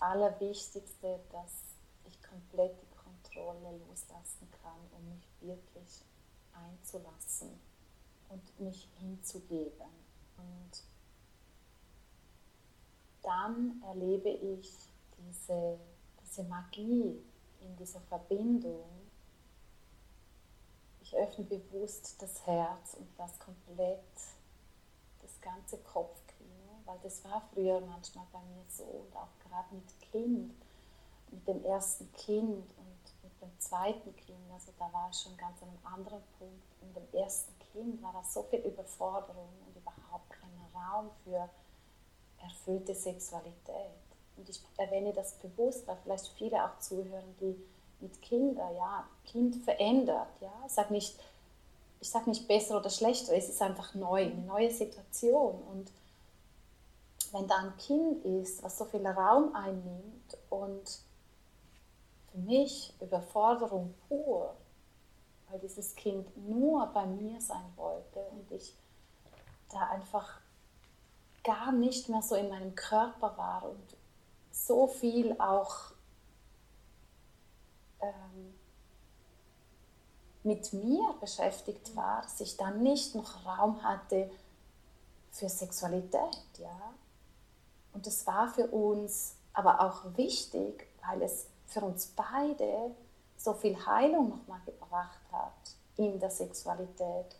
Allerwichtigste, 0.00 1.20
dass 1.30 1.76
ich 2.06 2.22
komplett 2.22 2.74
die 2.82 2.96
Kontrolle 2.96 3.78
loslassen 3.86 4.50
kann 4.62 4.78
und 4.96 5.08
mich 5.14 5.28
wirklich 5.40 6.04
einzulassen 6.52 7.60
und 8.28 8.60
mich 8.60 8.88
hinzugeben. 8.98 9.88
Und 10.36 10.82
dann 13.22 13.82
erlebe 13.86 14.30
ich 14.30 14.92
diese, 15.18 15.78
diese 16.22 16.44
Magie 16.44 17.22
in 17.60 17.76
dieser 17.76 18.00
Verbindung. 18.00 18.88
Ich 21.02 21.14
öffne 21.14 21.44
bewusst 21.44 22.20
das 22.22 22.46
Herz 22.46 22.94
und 22.94 23.08
das 23.18 23.38
komplett, 23.38 24.00
das 25.20 25.40
ganze 25.40 25.78
Kopfkino, 25.78 26.29
weil 26.90 26.98
das 27.02 27.24
war 27.24 27.42
früher 27.52 27.80
manchmal 27.80 28.26
bei 28.32 28.40
mir 28.40 28.64
so 28.68 28.84
und 28.84 29.16
auch 29.16 29.28
gerade 29.48 29.74
mit 29.74 30.00
Kind, 30.10 30.54
mit 31.30 31.46
dem 31.46 31.64
ersten 31.64 32.12
Kind 32.12 32.64
dem 33.40 33.58
zweiten 33.58 34.14
Kind, 34.16 34.38
also 34.52 34.72
da 34.78 34.92
war 34.92 35.08
ich 35.10 35.18
schon 35.18 35.36
ganz 35.36 35.62
an 35.62 35.68
einem 35.68 35.94
anderen 35.94 36.22
Punkt. 36.38 36.64
In 36.82 36.92
dem 36.94 37.20
ersten 37.20 37.52
Kind 37.72 38.02
war 38.02 38.12
da 38.12 38.22
so 38.22 38.42
viel 38.44 38.60
Überforderung 38.60 39.48
und 39.66 39.76
überhaupt 39.76 40.30
kein 40.30 40.50
Raum 40.74 41.10
für 41.24 41.48
erfüllte 42.42 42.94
Sexualität. 42.94 44.00
Und 44.36 44.48
ich 44.48 44.62
erwähne 44.76 45.12
das 45.12 45.34
bewusst, 45.34 45.86
weil 45.86 45.96
vielleicht 46.02 46.28
viele 46.28 46.64
auch 46.64 46.78
zuhören, 46.78 47.34
die 47.40 47.56
mit 48.00 48.20
Kindern, 48.22 48.74
ja, 48.76 49.06
Kind 49.24 49.56
verändert, 49.56 50.28
ja. 50.40 50.52
Ich 50.66 50.90
nicht, 50.90 51.18
ich 52.00 52.08
sag 52.08 52.26
nicht 52.26 52.48
besser 52.48 52.78
oder 52.78 52.88
schlechter, 52.88 53.34
es 53.34 53.48
ist 53.48 53.60
einfach 53.60 53.94
neu, 53.94 54.22
eine 54.22 54.42
neue 54.42 54.70
Situation. 54.70 55.62
Und 55.70 55.90
wenn 57.32 57.46
da 57.46 57.56
ein 57.58 57.76
Kind 57.76 58.24
ist, 58.24 58.62
was 58.62 58.78
so 58.78 58.84
viel 58.84 59.06
Raum 59.06 59.54
einnimmt 59.54 60.36
und 60.48 61.00
für 62.30 62.38
mich 62.38 62.94
Überforderung 63.00 63.94
pur, 64.08 64.54
weil 65.48 65.58
dieses 65.60 65.94
Kind 65.94 66.36
nur 66.48 66.86
bei 66.86 67.06
mir 67.06 67.40
sein 67.40 67.72
wollte 67.76 68.20
und 68.30 68.50
ich 68.52 68.74
da 69.70 69.88
einfach 69.90 70.40
gar 71.42 71.72
nicht 71.72 72.08
mehr 72.08 72.22
so 72.22 72.34
in 72.34 72.48
meinem 72.48 72.74
Körper 72.74 73.36
war 73.36 73.64
und 73.68 73.96
so 74.50 74.86
viel 74.86 75.34
auch 75.40 75.92
ähm, 78.00 78.54
mit 80.42 80.72
mir 80.72 81.14
beschäftigt 81.20 81.94
war, 81.96 82.22
dass 82.22 82.40
ich 82.40 82.56
dann 82.56 82.82
nicht 82.82 83.14
noch 83.14 83.44
Raum 83.44 83.82
hatte 83.82 84.30
für 85.30 85.48
Sexualität, 85.48 86.58
ja. 86.58 86.94
Und 87.92 88.06
das 88.06 88.26
war 88.26 88.48
für 88.48 88.66
uns 88.68 89.34
aber 89.52 89.80
auch 89.80 90.16
wichtig, 90.16 90.86
weil 91.06 91.22
es 91.22 91.46
für 91.66 91.80
uns 91.80 92.06
beide 92.08 92.94
so 93.36 93.54
viel 93.54 93.76
Heilung 93.86 94.30
nochmal 94.30 94.60
gebracht 94.66 95.20
hat 95.32 95.74
in 95.96 96.18
der 96.20 96.30
Sexualität. 96.30 97.36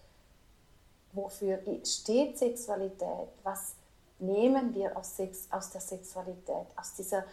Wofür 1.12 1.60
steht 1.84 2.38
Sexualität? 2.38 3.28
Was 3.42 3.74
nehmen 4.18 4.74
wir 4.74 4.96
aus, 4.96 5.16
Sex, 5.16 5.46
aus 5.50 5.70
der 5.70 5.80
Sexualität? 5.80 6.66
Aus 6.76 6.94
dieser 6.94 7.24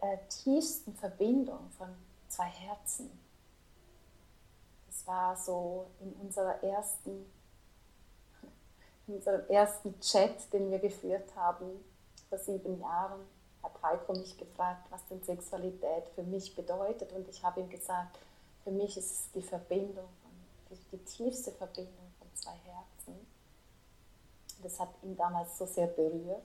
äh, 0.00 0.18
tiefsten 0.28 0.94
Verbindung 0.94 1.70
von 1.76 1.88
zwei 2.28 2.46
Herzen. 2.46 3.10
Das 4.86 5.06
war 5.06 5.36
so 5.36 5.86
in 6.00 6.12
unserer 6.14 6.62
ersten, 6.62 7.10
in 9.06 9.14
unserem 9.14 9.48
ersten 9.48 9.98
Chat, 10.00 10.52
den 10.52 10.70
wir 10.70 10.78
geführt 10.78 11.34
haben 11.36 11.91
vor 12.32 12.38
sieben 12.38 12.80
Jahren, 12.80 13.20
hat 13.62 13.82
Heiko 13.82 14.14
mich 14.14 14.38
gefragt, 14.38 14.86
was 14.90 15.04
denn 15.08 15.22
Sexualität 15.22 16.08
für 16.14 16.22
mich 16.22 16.56
bedeutet. 16.56 17.12
Und 17.12 17.28
ich 17.28 17.44
habe 17.44 17.60
ihm 17.60 17.68
gesagt, 17.68 18.18
für 18.64 18.70
mich 18.70 18.96
ist 18.96 19.10
es 19.10 19.30
die 19.32 19.42
Verbindung, 19.42 20.08
die, 20.70 20.96
die 20.96 21.04
tiefste 21.04 21.52
Verbindung 21.52 22.10
von 22.18 22.28
zwei 22.32 22.54
Herzen. 22.64 23.26
Das 24.62 24.80
hat 24.80 24.88
ihn 25.02 25.14
damals 25.14 25.58
so 25.58 25.66
sehr 25.66 25.88
berührt. 25.88 26.42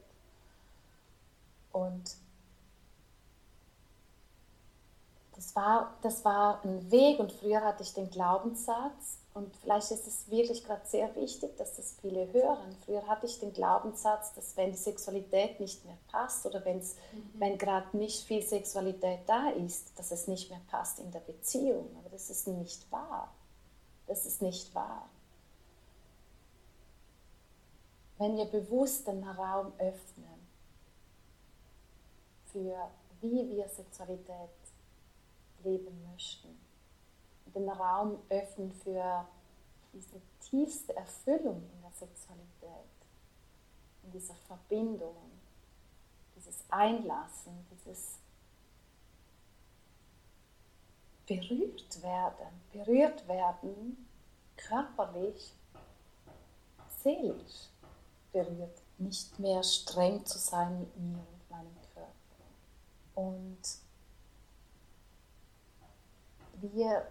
Und 1.71 2.17
das 5.37 5.55
war, 5.55 5.93
das 6.01 6.25
war 6.25 6.65
ein 6.65 6.89
Weg 6.91 7.19
und 7.19 7.31
früher 7.31 7.63
hatte 7.63 7.83
ich 7.83 7.93
den 7.93 8.09
Glaubenssatz 8.09 9.19
und 9.35 9.55
vielleicht 9.57 9.91
ist 9.91 10.07
es 10.07 10.27
wirklich 10.31 10.65
gerade 10.65 10.81
sehr 10.83 11.15
wichtig, 11.15 11.55
dass 11.57 11.75
das 11.75 11.95
viele 12.01 12.33
hören. 12.33 12.75
Früher 12.83 13.07
hatte 13.07 13.27
ich 13.27 13.39
den 13.39 13.53
Glaubenssatz, 13.53 14.33
dass 14.33 14.57
wenn 14.57 14.71
die 14.71 14.77
Sexualität 14.77 15.59
nicht 15.59 15.85
mehr 15.85 15.97
passt 16.11 16.47
oder 16.47 16.65
wenn's, 16.65 16.95
mhm. 17.13 17.39
wenn 17.39 17.57
gerade 17.59 17.95
nicht 17.95 18.25
viel 18.25 18.41
Sexualität 18.41 19.19
da 19.27 19.49
ist, 19.51 19.97
dass 19.99 20.09
es 20.09 20.27
nicht 20.27 20.49
mehr 20.49 20.61
passt 20.71 20.97
in 20.97 21.11
der 21.11 21.19
Beziehung. 21.19 21.95
Aber 21.99 22.09
das 22.09 22.31
ist 22.31 22.47
nicht 22.47 22.91
wahr. 22.91 23.31
Das 24.07 24.25
ist 24.25 24.41
nicht 24.41 24.73
wahr. 24.73 25.07
Wenn 28.17 28.37
wir 28.37 28.45
bewusst 28.45 29.07
den 29.07 29.23
Raum 29.23 29.71
öffnen 29.77 30.47
für 32.51 32.89
wie 33.21 33.49
wir 33.49 33.67
Sexualität 33.67 34.49
leben 35.63 36.03
möchten, 36.11 36.57
den 37.53 37.69
Raum 37.69 38.19
öffnen 38.29 38.71
für 38.71 39.25
diese 39.93 40.21
tiefste 40.39 40.95
Erfüllung 40.95 41.63
in 41.73 41.81
der 41.81 41.91
Sexualität, 41.91 42.89
in 44.03 44.11
dieser 44.11 44.35
Verbindung, 44.35 45.15
dieses 46.35 46.63
Einlassen, 46.69 47.65
dieses 47.71 48.19
berührt 51.25 52.01
werden, 52.01 52.61
berührt 52.71 53.27
werden, 53.27 54.07
körperlich, 54.55 55.53
seelisch 57.03 57.69
berührt, 58.31 58.81
nicht 58.97 59.37
mehr 59.39 59.61
streng 59.63 60.25
zu 60.25 60.37
sein 60.37 60.79
mit 60.79 60.97
mir 60.97 61.17
und 61.17 61.49
meinem 61.49 61.75
Körper. 61.93 62.11
Und 63.15 63.86
wir, 66.61 67.07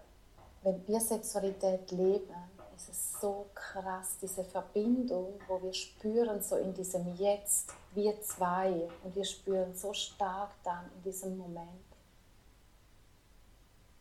wenn 0.62 0.86
wir 0.86 1.00
Sexualität 1.00 1.90
leben, 1.90 2.34
ist 2.76 2.88
es 2.90 3.20
so 3.20 3.46
krass, 3.54 4.18
diese 4.20 4.44
Verbindung, 4.44 5.40
wo 5.48 5.62
wir 5.62 5.72
spüren, 5.72 6.42
so 6.42 6.56
in 6.56 6.74
diesem 6.74 7.16
Jetzt, 7.16 7.72
wir 7.94 8.20
zwei, 8.20 8.88
und 9.02 9.16
wir 9.16 9.24
spüren 9.24 9.74
so 9.74 9.92
stark 9.94 10.50
dann 10.62 10.84
in 10.96 11.02
diesem 11.10 11.38
Moment, 11.38 11.68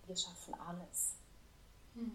wir 0.07 0.15
schaffen 0.15 0.53
alles. 0.67 1.13
Hm. 1.93 2.11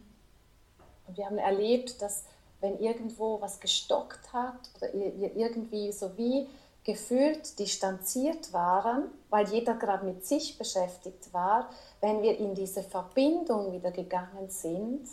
Und 1.06 1.16
wir 1.16 1.26
haben 1.26 1.38
erlebt, 1.38 2.00
dass 2.02 2.24
wenn 2.60 2.78
irgendwo 2.78 3.40
was 3.40 3.58
gestockt 3.58 4.32
hat 4.32 4.70
oder 4.76 4.92
irgendwie 4.92 5.90
so 5.92 6.16
wie 6.16 6.46
gefühlt 6.84 7.58
distanziert 7.58 8.52
waren, 8.52 9.10
weil 9.28 9.48
jeder 9.48 9.74
gerade 9.74 10.04
mit 10.04 10.24
sich 10.24 10.58
beschäftigt 10.58 11.32
war, 11.32 11.70
wenn 12.00 12.22
wir 12.22 12.38
in 12.38 12.54
diese 12.54 12.82
Verbindung 12.82 13.72
wieder 13.72 13.90
gegangen 13.90 14.48
sind, 14.48 15.06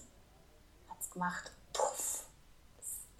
hat 0.88 0.98
es 1.00 1.10
gemacht, 1.10 1.52
puff, 1.74 2.26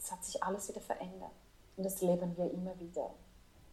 es 0.08 0.12
hat 0.12 0.24
sich 0.24 0.42
alles 0.42 0.70
wieder 0.70 0.82
verändert. 0.82 1.32
Und 1.76 1.84
das 1.84 2.02
leben 2.02 2.36
wir 2.38 2.50
immer 2.52 2.80
wieder. 2.80 3.12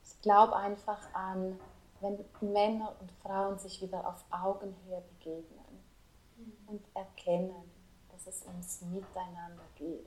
Ich 0.05 0.21
glaube 0.21 0.57
einfach 0.57 1.01
an, 1.15 1.59
wenn 2.01 2.53
Männer 2.53 2.95
und 3.01 3.11
Frauen 3.23 3.59
sich 3.59 3.81
wieder 3.81 4.07
auf 4.07 4.25
Augenhöhe 4.31 5.03
begegnen 5.19 5.85
und 6.67 6.85
erkennen, 6.95 7.73
dass 8.13 8.27
es 8.27 8.45
ums 8.47 8.83
Miteinander 8.83 9.63
geht. 9.77 10.07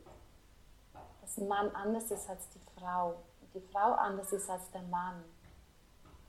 Dass 1.21 1.38
ein 1.38 1.47
Mann 1.47 1.71
anders 1.71 2.12
ist 2.12 2.30
als 2.30 2.49
die 2.49 2.80
Frau 2.80 3.15
die 3.58 3.67
Frau 3.72 3.93
anders 3.93 4.32
ist 4.32 4.50
als 4.50 4.70
der 4.72 4.84
Mann. 4.84 5.24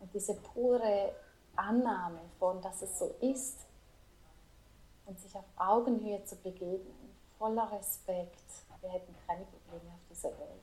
Und 0.01 0.13
diese 0.15 0.35
pure 0.35 1.15
Annahme 1.57 2.21
von, 2.39 2.63
dass 2.63 2.83
es 2.83 2.99
so 2.99 3.15
ist 3.21 3.67
und 5.07 5.19
sich 5.19 5.35
auf 5.35 5.45
Augenhöhe 5.57 6.25
zu 6.25 6.37
begegnen, 6.37 7.17
voller 7.39 7.71
Respekt, 7.73 8.45
wir 8.81 8.91
hätten 8.91 9.15
keine 9.27 9.45
Probleme 9.45 9.93
auf 9.93 10.01
dieser 10.09 10.31
Welt. 10.39 10.63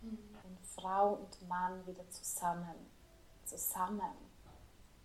Mhm. 0.00 0.18
Wenn 0.42 0.58
Frau 0.62 1.14
und 1.14 1.48
Mann 1.48 1.86
wieder 1.86 2.08
zusammen, 2.10 2.74
zusammen, 3.44 4.16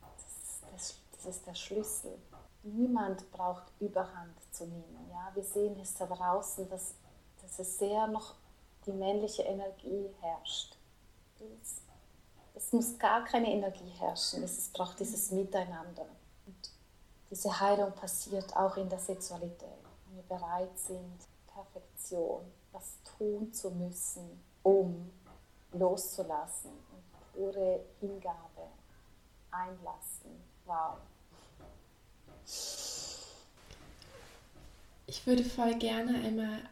das, 0.02 0.62
das, 0.72 0.96
das 1.12 1.26
ist 1.26 1.48
der 1.48 1.56
Schlüssel. 1.56 2.18
Niemand 2.64 3.30
braucht 3.32 3.64
Überhand 3.80 4.38
zu 4.52 4.66
nehmen. 4.66 5.10
Ja? 5.12 5.32
Wir 5.34 5.44
sehen 5.44 5.78
es 5.80 5.96
da 5.96 6.06
draußen, 6.06 6.70
dass, 6.70 6.96
dass 7.42 7.60
es 7.60 7.78
sehr 7.78 8.08
noch 8.08 8.36
die 8.86 8.94
männliche 8.94 9.44
Energie 9.44 10.10
herrscht. 10.22 10.78
Es, 12.56 12.72
muss 12.72 12.98
gar 12.98 13.24
keine 13.26 13.52
Energie 13.52 13.90
herrschen, 14.00 14.44
es 14.44 14.70
braucht 14.70 15.00
dieses 15.00 15.32
Miteinander. 15.32 16.06
Und 16.46 16.72
diese 17.30 17.60
Heilung 17.60 17.92
passiert 17.94 18.56
auch 18.56 18.78
in 18.78 18.90
der 18.90 19.00
Sexualität, 19.00 19.62
wenn 20.06 20.16
wir 20.16 20.24
bereit 20.24 20.78
sind, 20.78 21.20
Perfektion, 21.48 22.42
was 22.72 22.98
tun 23.18 23.52
zu 23.54 23.72
müssen, 23.72 24.44
um 24.64 25.12
loszulassen 25.74 26.72
und 26.72 27.34
pure 27.34 27.82
Hingabe 28.00 28.70
einlassen. 29.52 30.32
Wow. 30.66 30.98
Ich 35.08 35.26
würde 35.26 35.44
voll 35.44 35.76
gerne 35.76 36.20
einmal 36.20 36.70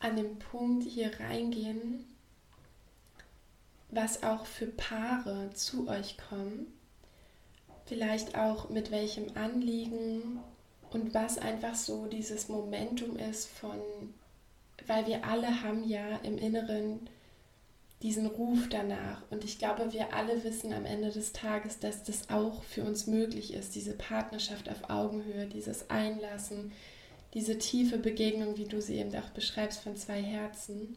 an 0.00 0.16
den 0.16 0.38
Punkt 0.38 0.84
hier 0.84 1.18
reingehen, 1.18 2.17
was 3.90 4.22
auch 4.22 4.46
für 4.46 4.66
Paare 4.66 5.50
zu 5.54 5.88
euch 5.88 6.16
kommen, 6.18 6.66
vielleicht 7.86 8.36
auch 8.36 8.68
mit 8.68 8.90
welchem 8.90 9.36
Anliegen 9.36 10.40
und 10.90 11.14
was 11.14 11.38
einfach 11.38 11.74
so 11.74 12.06
dieses 12.06 12.48
Momentum 12.48 13.16
ist 13.16 13.48
von, 13.48 13.80
weil 14.86 15.06
wir 15.06 15.24
alle 15.24 15.62
haben 15.62 15.88
ja 15.88 16.16
im 16.22 16.38
Inneren 16.38 17.08
diesen 18.02 18.26
Ruf 18.26 18.68
danach 18.68 19.22
und 19.30 19.42
ich 19.42 19.58
glaube, 19.58 19.92
wir 19.92 20.14
alle 20.14 20.44
wissen 20.44 20.72
am 20.72 20.84
Ende 20.84 21.10
des 21.10 21.32
Tages, 21.32 21.80
dass 21.80 22.04
das 22.04 22.30
auch 22.30 22.62
für 22.62 22.84
uns 22.84 23.06
möglich 23.06 23.54
ist, 23.54 23.74
diese 23.74 23.94
Partnerschaft 23.94 24.68
auf 24.68 24.88
Augenhöhe, 24.88 25.46
dieses 25.46 25.90
Einlassen, 25.90 26.72
diese 27.34 27.58
tiefe 27.58 27.98
Begegnung, 27.98 28.56
wie 28.56 28.66
du 28.66 28.80
sie 28.80 28.96
eben 28.96 29.14
auch 29.16 29.30
beschreibst, 29.30 29.80
von 29.80 29.96
zwei 29.96 30.22
Herzen. 30.22 30.96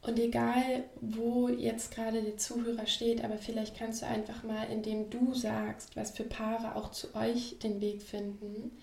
Und 0.00 0.18
egal, 0.18 0.84
wo 1.00 1.48
jetzt 1.48 1.92
gerade 1.92 2.22
der 2.22 2.36
Zuhörer 2.36 2.86
steht, 2.86 3.24
aber 3.24 3.36
vielleicht 3.36 3.76
kannst 3.76 4.02
du 4.02 4.06
einfach 4.06 4.44
mal, 4.44 4.70
indem 4.70 5.10
du 5.10 5.34
sagst, 5.34 5.96
was 5.96 6.12
für 6.12 6.24
Paare 6.24 6.76
auch 6.76 6.92
zu 6.92 7.14
euch 7.14 7.58
den 7.58 7.80
Weg 7.80 8.02
finden, 8.02 8.78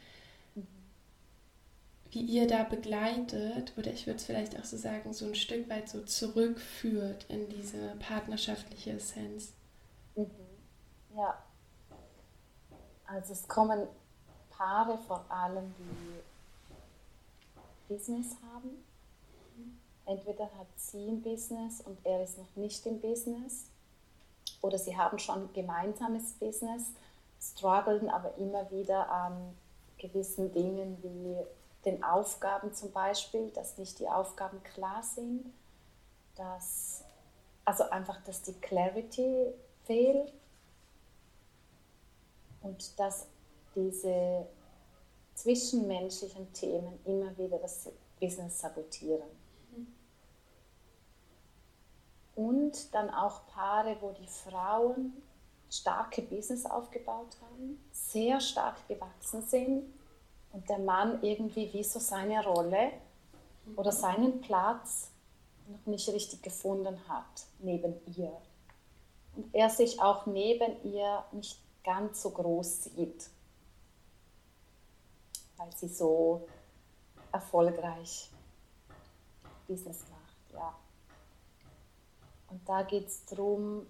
wie 2.12 2.22
ihr 2.22 2.48
da 2.48 2.64
begleitet, 2.64 3.74
oder 3.78 3.92
ich 3.92 4.08
würde 4.08 4.18
es 4.18 4.26
vielleicht 4.26 4.60
auch 4.60 4.66
so 4.66 4.78
sagen, 4.78 5.14
so 5.14 5.26
ein 5.26 5.36
Stück 5.36 5.70
weit 5.70 5.90
so 5.90 6.02
zurückführt 6.02 7.26
in 7.30 7.48
diese 7.50 7.96
partnerschaftliche 8.00 8.92
Essenz. 8.92 9.54
Mhm. 10.16 10.30
Ja. 11.16 11.42
Also 13.06 13.34
es 13.34 13.48
kommen 13.48 13.88
Paare 14.50 14.98
vor 15.08 15.26
allem, 15.30 15.74
die 15.80 17.94
Business 17.94 18.36
haben 18.54 18.85
Entweder 20.06 20.46
hat 20.58 20.68
sie 20.78 21.08
ein 21.08 21.22
Business 21.22 21.82
und 21.82 21.98
er 22.04 22.24
ist 22.24 22.38
noch 22.38 22.56
nicht 22.56 22.86
im 22.86 23.02
Business 23.02 23.66
oder 24.62 24.78
sie 24.78 24.96
haben 24.96 25.18
schon 25.18 25.52
gemeinsames 25.54 26.34
Business, 26.34 26.92
strugglen 27.42 28.10
aber 28.10 28.36
immer 28.38 28.70
wieder 28.72 29.10
an 29.10 29.56
gewissen 29.98 30.52
Dingen 30.52 30.98
wie 31.02 31.36
den 31.86 32.04
Aufgaben 32.04 32.74
zum 32.74 32.92
Beispiel, 32.92 33.50
dass 33.52 33.78
nicht 33.78 34.00
die 34.00 34.08
Aufgaben 34.08 34.62
klar 34.64 35.02
sind, 35.04 35.52
dass 36.36 37.04
also 37.64 37.90
einfach, 37.90 38.22
dass 38.24 38.44
die 38.44 38.54
Clarity 38.54 39.48
fehlt 39.86 40.32
und 42.62 43.00
dass 43.00 43.26
diese 43.76 44.46
zwischenmenschlichen 45.34 46.54
Themen 46.54 47.00
immer 47.06 47.36
wieder 47.38 47.58
das 47.58 47.90
Business 48.20 48.60
sabotieren 48.60 49.45
und 52.36 52.94
dann 52.94 53.10
auch 53.10 53.48
Paare, 53.48 53.98
wo 54.02 54.12
die 54.12 54.28
Frauen 54.28 55.14
starke 55.70 56.22
Business 56.22 56.66
aufgebaut 56.66 57.38
haben, 57.42 57.84
sehr 57.92 58.40
stark 58.40 58.88
gewachsen 58.88 59.42
sind 59.42 59.94
und 60.52 60.70
der 60.70 60.80
Mann 60.80 61.22
irgendwie 61.24 61.72
wie 61.74 61.84
so 61.84 62.00
seine 62.00 62.44
Rolle 62.44 62.92
oder 63.76 63.92
seinen 63.92 64.42
Platz 64.42 65.10
noch 65.68 65.86
nicht 65.86 66.08
richtig 66.10 66.44
gefunden 66.44 67.00
hat 67.08 67.46
neben 67.60 67.96
ihr. 68.16 68.32
Und 69.36 69.54
er 69.54 69.70
sich 69.70 70.02
auch 70.02 70.26
neben 70.26 70.82
ihr 70.84 71.24
nicht 71.32 71.60
ganz 71.84 72.22
so 72.22 72.30
groß 72.30 72.86
sieht, 72.86 73.30
weil 75.58 75.72
sie 75.76 75.88
so 75.88 76.48
erfolgreich 77.32 78.30
Business 79.68 80.00
macht. 80.10 80.25
Und 82.56 82.70
da 82.70 82.84
geht 82.84 83.08
es 83.08 83.26
darum, 83.26 83.86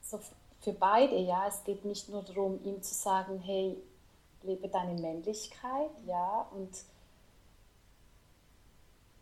so 0.00 0.18
für 0.62 0.72
beide, 0.72 1.18
ja, 1.18 1.46
es 1.48 1.62
geht 1.64 1.84
nicht 1.84 2.08
nur 2.08 2.22
darum, 2.22 2.64
ihm 2.64 2.82
zu 2.82 2.94
sagen, 2.94 3.38
hey, 3.40 3.76
lebe 4.42 4.68
deine 4.68 4.98
Männlichkeit, 4.98 5.90
ja, 6.06 6.48
und 6.52 6.70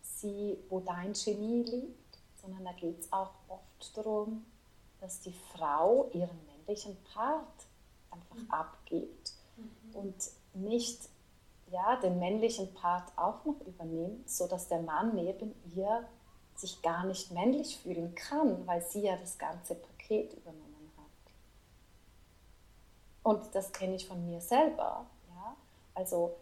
sieh, 0.01 0.57
wo 0.69 0.79
dein 0.79 1.11
Genie 1.11 1.63
liegt, 1.63 2.19
sondern 2.41 2.63
da 2.63 2.71
geht 2.71 3.01
es 3.01 3.11
auch 3.11 3.31
oft 3.49 3.97
darum, 3.97 4.45
dass 5.01 5.19
die 5.19 5.35
Frau 5.53 6.09
ihren 6.13 6.39
männlichen 6.45 6.95
Part 7.13 7.65
einfach 8.11 8.37
mhm. 8.37 8.49
abgibt 8.49 9.33
mhm. 9.57 9.95
und 9.95 10.15
nicht 10.53 11.09
ja, 11.69 11.97
den 11.97 12.17
männlichen 12.17 12.73
Part 12.75 13.11
auch 13.17 13.43
noch 13.43 13.59
übernimmt, 13.65 14.29
sodass 14.29 14.69
der 14.69 14.81
Mann 14.83 15.13
neben 15.15 15.53
ihr 15.75 16.07
sich 16.57 16.81
gar 16.81 17.05
nicht 17.05 17.31
männlich 17.31 17.77
fühlen 17.77 18.15
kann, 18.15 18.65
weil 18.65 18.81
sie 18.81 19.01
ja 19.01 19.15
das 19.15 19.37
ganze 19.37 19.75
Paket 19.75 20.33
übernommen 20.33 20.91
hat. 20.97 21.33
Und 23.23 23.55
das 23.55 23.71
kenne 23.71 23.95
ich 23.95 24.07
von 24.07 24.25
mir 24.25 24.41
selber. 24.41 25.05
Ja? 25.29 25.55
Also 25.93 26.35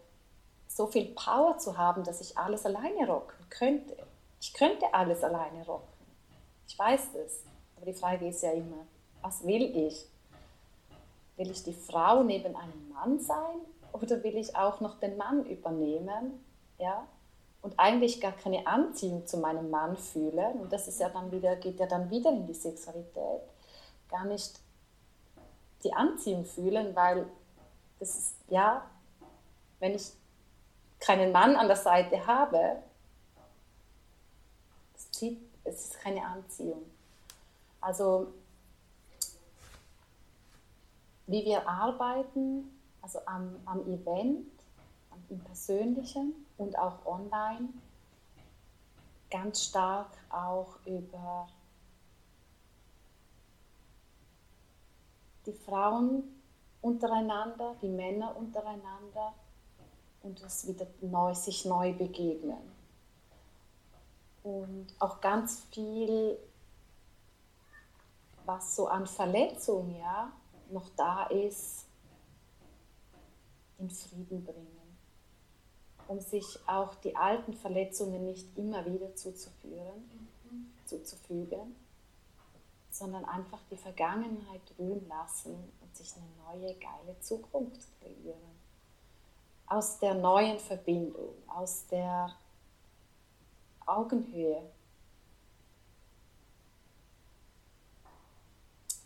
so 0.68 0.86
viel 0.86 1.06
Power 1.14 1.58
zu 1.58 1.76
haben, 1.76 2.02
dass 2.04 2.20
ich 2.20 2.36
alles 2.36 2.64
alleine 2.64 3.06
rocken 3.06 3.48
könnte. 3.50 3.96
Ich 4.40 4.52
könnte 4.54 4.92
alles 4.92 5.22
alleine 5.22 5.64
rocken. 5.66 5.86
Ich 6.66 6.78
weiß 6.78 7.12
das. 7.12 7.42
Aber 7.76 7.86
die 7.86 7.94
Frage 7.94 8.28
ist 8.28 8.42
ja 8.42 8.52
immer, 8.52 8.86
was 9.22 9.44
will 9.44 9.76
ich? 9.76 10.06
Will 11.36 11.50
ich 11.50 11.62
die 11.62 11.74
Frau 11.74 12.22
neben 12.22 12.56
einem 12.56 12.88
Mann 12.88 13.20
sein 13.20 13.58
oder 13.92 14.22
will 14.22 14.36
ich 14.36 14.56
auch 14.56 14.80
noch 14.80 14.98
den 14.98 15.16
Mann 15.16 15.44
übernehmen? 15.44 16.44
Ja? 16.78 17.06
Und 17.66 17.80
eigentlich 17.80 18.20
gar 18.20 18.30
keine 18.30 18.64
Anziehung 18.64 19.26
zu 19.26 19.38
meinem 19.38 19.70
Mann 19.70 19.96
fühlen. 19.96 20.60
Und 20.60 20.72
das 20.72 20.86
ist 20.86 21.00
ja 21.00 21.08
dann 21.08 21.32
wieder, 21.32 21.56
geht 21.56 21.80
ja 21.80 21.86
dann 21.86 22.08
wieder 22.12 22.30
in 22.30 22.46
die 22.46 22.54
Sexualität. 22.54 23.40
Gar 24.08 24.24
nicht 24.26 24.60
die 25.82 25.92
Anziehung 25.92 26.44
fühlen, 26.44 26.94
weil 26.94 27.26
das 27.98 28.16
ist, 28.16 28.34
ja, 28.50 28.88
wenn 29.80 29.96
ich 29.96 30.12
keinen 31.00 31.32
Mann 31.32 31.56
an 31.56 31.66
der 31.66 31.74
Seite 31.74 32.24
habe, 32.24 32.76
es, 34.94 35.10
zieht, 35.10 35.40
es 35.64 35.86
ist 35.86 35.98
keine 35.98 36.24
Anziehung. 36.24 36.84
Also 37.80 38.28
wie 41.26 41.44
wir 41.44 41.68
arbeiten, 41.68 42.78
also 43.02 43.18
am, 43.26 43.56
am 43.64 43.80
Event, 43.88 44.46
im 45.30 45.40
Persönlichen 45.40 46.45
und 46.58 46.78
auch 46.78 47.04
online, 47.04 47.68
ganz 49.30 49.64
stark 49.64 50.10
auch 50.30 50.78
über 50.84 51.48
die 55.44 55.52
Frauen 55.52 56.24
untereinander, 56.80 57.76
die 57.82 57.88
Männer 57.88 58.36
untereinander 58.36 59.34
und 60.22 60.42
es 60.42 60.66
wieder 60.66 60.86
neu, 61.00 61.34
sich 61.34 61.64
neu 61.64 61.92
begegnen. 61.92 62.74
Und 64.42 64.94
auch 64.98 65.20
ganz 65.20 65.64
viel, 65.72 66.38
was 68.44 68.76
so 68.76 68.86
an 68.86 69.06
Verletzung 69.06 69.96
ja, 69.96 70.32
noch 70.70 70.88
da 70.96 71.26
ist, 71.26 71.86
in 73.78 73.90
Frieden 73.90 74.44
bringen, 74.44 74.75
um 76.08 76.20
sich 76.20 76.58
auch 76.66 76.94
die 76.96 77.16
alten 77.16 77.52
Verletzungen 77.52 78.24
nicht 78.24 78.56
immer 78.56 78.84
wieder 78.86 79.14
zuzuführen, 79.14 80.04
mhm. 80.50 80.70
zuzufügen, 80.84 81.76
sondern 82.90 83.24
einfach 83.24 83.60
die 83.70 83.76
Vergangenheit 83.76 84.62
ruhen 84.78 85.06
lassen 85.08 85.54
und 85.80 85.96
sich 85.96 86.14
eine 86.16 86.58
neue, 86.58 86.74
geile 86.74 87.18
Zukunft 87.20 87.88
kreieren. 88.00 88.56
Aus 89.66 89.98
der 89.98 90.14
neuen 90.14 90.58
Verbindung, 90.58 91.34
aus 91.48 91.86
der 91.88 92.34
Augenhöhe. 93.84 94.62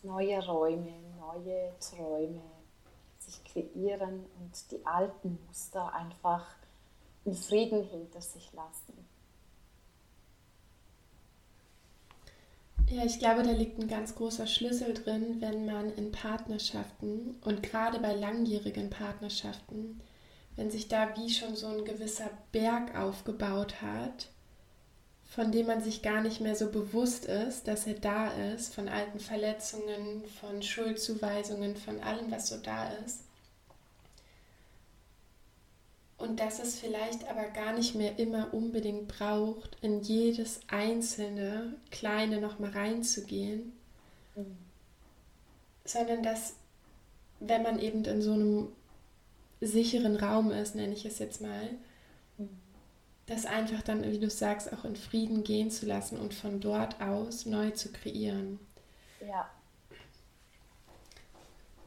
Neue 0.02 0.46
Räume, 0.46 0.94
neue 1.18 1.72
Träume, 1.78 2.42
sich 3.18 3.44
kreieren 3.44 4.24
und 4.38 4.70
die 4.70 4.84
alten 4.86 5.38
Muster 5.46 5.92
einfach 5.92 6.46
in 7.24 7.34
Frieden 7.34 7.84
hinter 7.84 8.20
sich 8.20 8.52
lassen. 8.52 9.06
Ja, 12.90 13.04
ich 13.04 13.20
glaube, 13.20 13.44
da 13.44 13.52
liegt 13.52 13.78
ein 13.78 13.86
ganz 13.86 14.16
großer 14.16 14.48
Schlüssel 14.48 14.94
drin, 14.94 15.36
wenn 15.40 15.64
man 15.64 15.94
in 15.94 16.10
Partnerschaften 16.10 17.36
und 17.42 17.62
gerade 17.62 18.00
bei 18.00 18.14
langjährigen 18.14 18.90
Partnerschaften, 18.90 20.00
wenn 20.56 20.72
sich 20.72 20.88
da 20.88 21.16
wie 21.16 21.30
schon 21.30 21.54
so 21.54 21.68
ein 21.68 21.84
gewisser 21.84 22.30
Berg 22.50 22.96
aufgebaut 22.98 23.80
hat, 23.80 24.30
von 25.22 25.52
dem 25.52 25.68
man 25.68 25.80
sich 25.80 26.02
gar 26.02 26.20
nicht 26.20 26.40
mehr 26.40 26.56
so 26.56 26.72
bewusst 26.72 27.26
ist, 27.26 27.68
dass 27.68 27.86
er 27.86 27.94
da 27.94 28.32
ist, 28.52 28.74
von 28.74 28.88
alten 28.88 29.20
Verletzungen, 29.20 30.24
von 30.40 30.60
Schuldzuweisungen, 30.60 31.76
von 31.76 32.00
allem, 32.00 32.32
was 32.32 32.48
so 32.48 32.56
da 32.56 32.88
ist. 33.06 33.29
Und 36.20 36.38
dass 36.38 36.58
es 36.58 36.78
vielleicht 36.78 37.28
aber 37.30 37.44
gar 37.44 37.72
nicht 37.72 37.94
mehr 37.94 38.18
immer 38.18 38.52
unbedingt 38.52 39.08
braucht, 39.08 39.78
in 39.80 40.02
jedes 40.02 40.60
einzelne 40.68 41.74
kleine 41.90 42.42
nochmal 42.42 42.72
reinzugehen, 42.72 43.72
mhm. 44.36 44.58
sondern 45.86 46.22
dass, 46.22 46.56
wenn 47.40 47.62
man 47.62 47.78
eben 47.78 48.04
in 48.04 48.20
so 48.20 48.32
einem 48.34 48.68
sicheren 49.62 50.16
Raum 50.16 50.50
ist, 50.50 50.74
nenne 50.74 50.92
ich 50.92 51.06
es 51.06 51.18
jetzt 51.18 51.40
mal, 51.40 51.70
das 53.24 53.46
einfach 53.46 53.80
dann, 53.80 54.04
wie 54.04 54.18
du 54.18 54.28
sagst, 54.28 54.72
auch 54.74 54.84
in 54.84 54.96
Frieden 54.96 55.42
gehen 55.42 55.70
zu 55.70 55.86
lassen 55.86 56.18
und 56.18 56.34
von 56.34 56.60
dort 56.60 57.00
aus 57.00 57.46
neu 57.46 57.70
zu 57.70 57.92
kreieren. 57.92 58.58
Ja. 59.26 59.48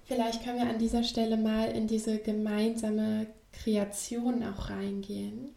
Vielleicht 0.05 0.43
können 0.43 0.57
wir 0.57 0.69
an 0.69 0.79
dieser 0.79 1.03
Stelle 1.03 1.37
mal 1.37 1.69
in 1.69 1.85
diese 1.85 2.17
gemeinsame 2.17 3.27
Kreation 3.53 4.43
auch 4.43 4.69
reingehen. 4.69 5.53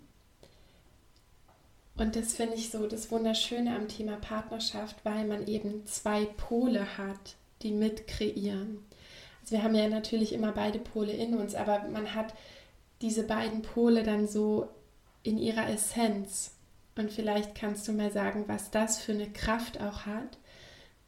Und 1.97 2.15
das 2.15 2.35
finde 2.35 2.55
ich 2.55 2.71
so 2.71 2.87
das 2.87 3.11
Wunderschöne 3.11 3.75
am 3.75 3.89
Thema 3.89 4.17
Partnerschaft, 4.17 4.97
weil 5.05 5.27
man 5.27 5.47
eben 5.47 5.87
zwei 5.87 6.27
Pole 6.27 6.99
hat, 6.99 7.37
die 7.63 7.73
mitkreieren. 7.73 8.85
Also 9.41 9.57
wir 9.57 9.63
haben 9.63 9.75
ja 9.75 9.89
natürlich 9.89 10.33
immer 10.33 10.53
beide 10.53 10.79
Pole 10.79 11.13
in 11.13 11.35
uns, 11.37 11.55
aber 11.55 11.85
man 11.89 12.15
hat 12.15 12.35
diese 13.01 13.23
beiden 13.23 13.63
Pole 13.63 14.03
dann 14.03 14.29
so 14.29 14.69
in 15.23 15.39
ihrer 15.39 15.69
Essenz. 15.71 16.53
Und 16.97 17.13
vielleicht 17.13 17.55
kannst 17.55 17.89
du 17.89 17.93
mal 17.93 18.13
sagen, 18.13 18.45
was 18.47 18.71
das 18.71 18.99
für 18.99 19.13
eine 19.13 19.31
Kraft 19.31 19.81
auch 19.81 20.07
hat, 20.07 20.39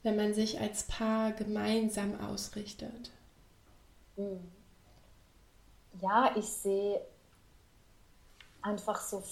wenn 0.03 0.17
man 0.17 0.35
sich 0.35 0.61
als 0.61 0.85
Paar 0.85 1.33
gemeinsam 1.33 2.19
ausrichtet. 2.21 3.11
Hm. 4.17 4.41
Ja, 6.01 6.33
ich 6.37 6.49
sehe 6.49 7.01
einfach 8.63 9.01
so, 9.01 9.23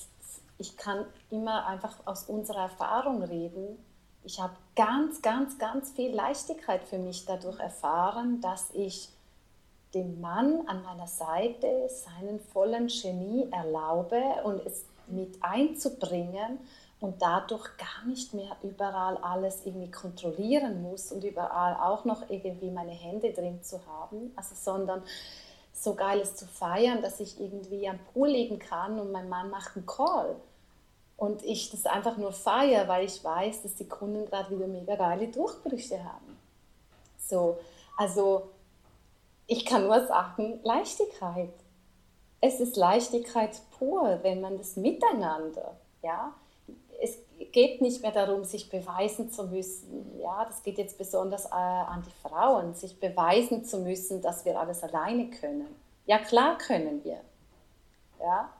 ich 0.59 0.76
kann 0.76 1.05
immer 1.31 1.66
einfach 1.66 1.94
aus 2.05 2.24
unserer 2.24 2.62
Erfahrung 2.62 3.22
reden. 3.22 3.79
Ich 4.24 4.40
habe 4.40 4.57
ganz, 4.74 5.22
ganz, 5.22 5.59
ganz 5.59 5.90
viel 5.90 6.14
Leichtigkeit 6.14 6.83
für 6.83 6.98
mich 6.98 7.24
dadurch 7.26 7.61
erfahren, 7.61 8.40
dass 8.40 8.70
ich 8.72 9.11
dem 9.94 10.20
Mann 10.20 10.66
an 10.66 10.83
meiner 10.83 11.07
Seite 11.07 11.88
seinen 11.88 12.40
vollen 12.40 12.88
Genie 12.88 13.48
erlaube 13.50 14.20
und 14.44 14.64
es 14.66 14.85
mit 15.07 15.42
einzubringen 15.42 16.59
und 17.00 17.22
dadurch 17.22 17.76
gar 17.76 18.07
nicht 18.07 18.35
mehr 18.35 18.57
überall 18.62 19.16
alles 19.18 19.64
irgendwie 19.64 19.90
kontrollieren 19.90 20.83
muss 20.83 21.12
und 21.12 21.22
überall 21.22 21.76
auch 21.76 22.05
noch 22.05 22.29
irgendwie 22.29 22.70
meine 22.70 22.92
Hände 22.92 23.33
drin 23.33 23.62
zu 23.62 23.81
haben, 23.87 24.33
also 24.35 24.55
sondern 24.55 25.02
so 25.79 25.95
geil 25.95 26.21
ist 26.21 26.39
zu 26.39 26.47
feiern, 26.47 27.03
dass 27.03 27.21
ich 27.21 27.39
irgendwie 27.39 27.89
am 27.89 27.99
Pool 28.12 28.29
liegen 28.29 28.59
kann 28.59 28.99
und 28.99 29.12
mein 29.12 29.29
Mann 29.29 29.51
macht 29.51 29.77
einen 29.77 29.87
Call 29.87 30.37
und 31.17 31.45
ich 31.45 31.71
das 31.71 31.85
einfach 31.87 32.17
nur 32.17 32.33
feiere, 32.33 32.89
weil 32.89 33.05
ich 33.05 33.23
weiß, 33.23 33.62
dass 33.62 33.75
die 33.75 33.89
Kunden 33.89 34.27
gerade 34.27 34.51
wieder 34.51 34.67
mega 34.67 34.97
geile 34.97 35.29
Durchbrüche 35.29 36.03
haben. 36.03 36.39
So, 37.19 37.59
also 37.97 38.51
ich 39.47 39.67
kann 39.67 39.85
nur 39.85 40.07
sagen, 40.07 40.61
Leichtigkeit. 40.62 41.53
Es 42.41 42.61
ist 42.61 42.77
Leichtigkeit 42.77 43.61
pur, 43.79 44.19
wenn 44.23 44.41
man 44.41 44.59
das 44.59 44.77
miteinander, 44.77 45.77
ja. 46.03 46.33
Geht 47.57 47.81
nicht 47.81 48.03
mehr 48.03 48.12
darum, 48.12 48.45
sich 48.45 48.69
beweisen 48.69 49.31
zu 49.31 49.45
müssen. 49.45 50.21
Ja, 50.21 50.45
das 50.45 50.62
geht 50.62 50.77
jetzt 50.77 50.99
besonders 50.99 51.47
äh, 51.47 51.55
an 51.55 52.03
die 52.07 52.29
Frauen, 52.29 52.75
sich 52.75 53.01
beweisen 53.01 53.64
zu 53.64 53.79
müssen, 53.79 54.21
dass 54.21 54.45
wir 54.45 54.61
alles 54.61 54.83
alleine 54.83 55.31
können. 55.31 55.75
Ja, 56.05 56.19
klar 56.19 56.59
können 56.59 57.03
wir. 57.03 57.23
Ja. 58.21 58.53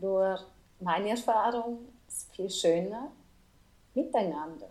Nur 0.00 0.40
meine 0.80 1.10
Erfahrung 1.10 1.80
ist 2.08 2.34
viel 2.34 2.48
schöner, 2.48 3.10
miteinander 3.92 4.70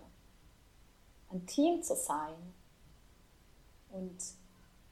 ein 1.31 1.45
Team 1.45 1.83
zu 1.83 1.95
sein. 1.95 2.33
Und 3.91 4.17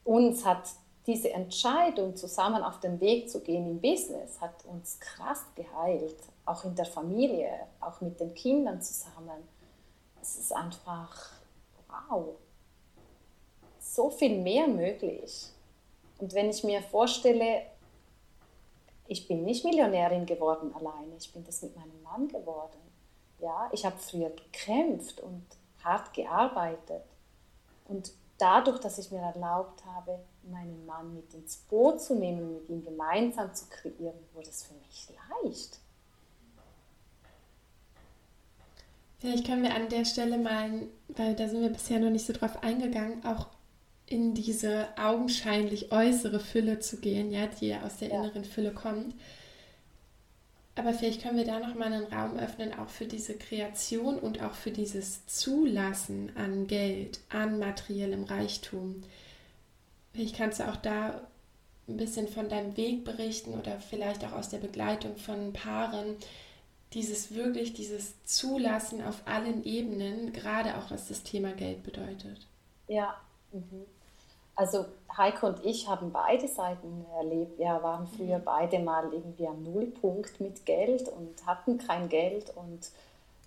uns 0.03 0.45
hat 0.45 0.69
diese 1.07 1.31
Entscheidung, 1.31 2.15
zusammen 2.15 2.61
auf 2.61 2.79
den 2.79 2.99
Weg 2.99 3.27
zu 3.27 3.41
gehen 3.41 3.67
im 3.67 3.81
Business, 3.81 4.39
hat 4.39 4.65
uns 4.65 4.99
krass 4.99 5.43
geheilt, 5.55 6.19
auch 6.45 6.63
in 6.63 6.75
der 6.75 6.85
Familie, 6.85 7.67
auch 7.79 8.01
mit 8.01 8.19
den 8.19 8.33
Kindern 8.33 8.81
zusammen. 8.81 9.47
Es 10.21 10.37
ist 10.37 10.53
einfach, 10.53 11.31
wow, 11.87 12.35
so 13.79 14.09
viel 14.09 14.39
mehr 14.41 14.67
möglich. 14.67 15.49
Und 16.17 16.33
wenn 16.33 16.49
ich 16.49 16.63
mir 16.63 16.81
vorstelle, 16.81 17.63
ich 19.07 19.27
bin 19.27 19.43
nicht 19.43 19.65
Millionärin 19.65 20.25
geworden 20.25 20.73
alleine, 20.73 21.15
ich 21.17 21.31
bin 21.33 21.43
das 21.43 21.61
mit 21.61 21.75
meinem 21.75 22.01
Mann 22.03 22.27
geworden. 22.27 22.79
Ja, 23.39 23.69
ich 23.71 23.85
habe 23.85 23.97
früher 23.97 24.29
gekämpft 24.29 25.19
und 25.19 25.45
hart 25.83 26.13
gearbeitet. 26.13 27.03
Und 27.87 28.11
dadurch, 28.37 28.79
dass 28.79 28.97
ich 28.97 29.11
mir 29.11 29.21
erlaubt 29.21 29.85
habe, 29.85 30.19
meinen 30.43 30.85
Mann 30.85 31.13
mit 31.13 31.33
ins 31.33 31.57
Boot 31.57 32.01
zu 32.01 32.15
nehmen, 32.15 32.53
mit 32.53 32.69
ihm 32.69 32.83
gemeinsam 32.83 33.53
zu 33.53 33.65
kreieren, 33.69 34.17
wurde 34.33 34.49
es 34.49 34.63
für 34.63 34.73
mich 34.73 35.09
leicht. 35.43 35.79
Vielleicht 39.25 39.47
können 39.47 39.63
wir 39.63 39.73
an 39.73 39.89
der 39.89 40.05
Stelle 40.05 40.37
mal, 40.37 40.69
weil 41.07 41.35
da 41.35 41.47
sind 41.47 41.61
wir 41.61 41.69
bisher 41.69 41.99
noch 41.99 42.11
nicht 42.11 42.25
so 42.25 42.33
drauf 42.33 42.63
eingegangen, 42.63 43.25
auch 43.25 43.47
in 44.05 44.35
diese 44.35 44.87
augenscheinlich 44.97 45.91
äußere 45.91 46.39
Fülle 46.39 46.77
zu 46.77 46.97
gehen, 46.97 47.31
ja, 47.31 47.47
die 47.47 47.69
ja 47.69 47.81
aus 47.81 47.97
der 47.97 48.09
ja. 48.09 48.19
inneren 48.19 48.45
Fülle 48.45 48.71
kommt. 48.71 49.15
Aber 50.75 50.93
vielleicht 50.93 51.23
können 51.23 51.37
wir 51.37 51.45
da 51.45 51.59
nochmal 51.59 51.91
einen 51.91 52.05
Raum 52.05 52.37
öffnen, 52.37 52.73
auch 52.77 52.89
für 52.89 53.05
diese 53.05 53.33
Kreation 53.35 54.19
und 54.19 54.43
auch 54.43 54.53
für 54.53 54.71
dieses 54.71 55.25
Zulassen 55.25 56.31
an 56.35 56.67
Geld, 56.67 57.19
an 57.29 57.57
materiellem 57.57 58.25
Reichtum. 58.25 59.01
Vielleicht 60.13 60.35
kannst 60.35 60.59
du 60.59 60.69
auch 60.69 60.75
da 60.75 61.21
ein 61.87 61.97
bisschen 61.97 62.27
von 62.27 62.47
deinem 62.47 62.77
Weg 62.77 63.05
berichten 63.05 63.53
oder 63.53 63.79
vielleicht 63.79 64.23
auch 64.23 64.33
aus 64.33 64.49
der 64.49 64.57
Begleitung 64.59 65.17
von 65.17 65.51
Paaren. 65.51 66.17
Dieses 66.93 67.33
wirklich, 67.33 67.73
dieses 67.73 68.23
Zulassen 68.23 69.03
auf 69.03 69.21
allen 69.25 69.63
Ebenen, 69.63 70.31
gerade 70.31 70.77
auch 70.77 70.91
was 70.91 71.07
das 71.07 71.23
Thema 71.23 71.51
Geld 71.51 71.83
bedeutet. 71.83 72.47
Ja, 72.87 73.15
mhm. 73.51 73.85
Also 74.55 74.85
Heiko 75.17 75.47
und 75.47 75.65
ich 75.65 75.87
haben 75.89 76.11
beide 76.11 76.47
Seiten 76.47 77.05
erlebt. 77.17 77.59
Wir 77.59 77.79
waren 77.83 78.07
früher 78.07 78.39
mhm. 78.39 78.45
beide 78.45 78.79
mal 78.79 79.11
irgendwie 79.11 79.47
am 79.47 79.63
Nullpunkt 79.63 80.39
mit 80.39 80.65
Geld 80.65 81.09
und 81.09 81.45
hatten 81.45 81.77
kein 81.77 82.07
Geld 82.07 82.53
und 82.55 82.89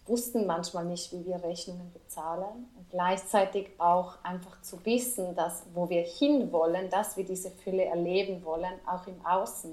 wussten 0.06 0.46
manchmal 0.46 0.84
nicht, 0.84 1.12
wie 1.12 1.24
wir 1.26 1.42
Rechnungen 1.42 1.92
bezahlen. 1.92 2.68
Und 2.76 2.90
gleichzeitig 2.90 3.70
auch 3.78 4.14
einfach 4.22 4.60
zu 4.62 4.84
wissen, 4.84 5.34
dass 5.34 5.64
wo 5.74 5.88
wir 5.88 6.02
hinwollen, 6.02 6.90
dass 6.90 7.16
wir 7.16 7.24
diese 7.24 7.50
Fülle 7.50 7.84
erleben 7.84 8.44
wollen, 8.44 8.74
auch 8.86 9.06
im 9.06 9.24
Außen. 9.24 9.72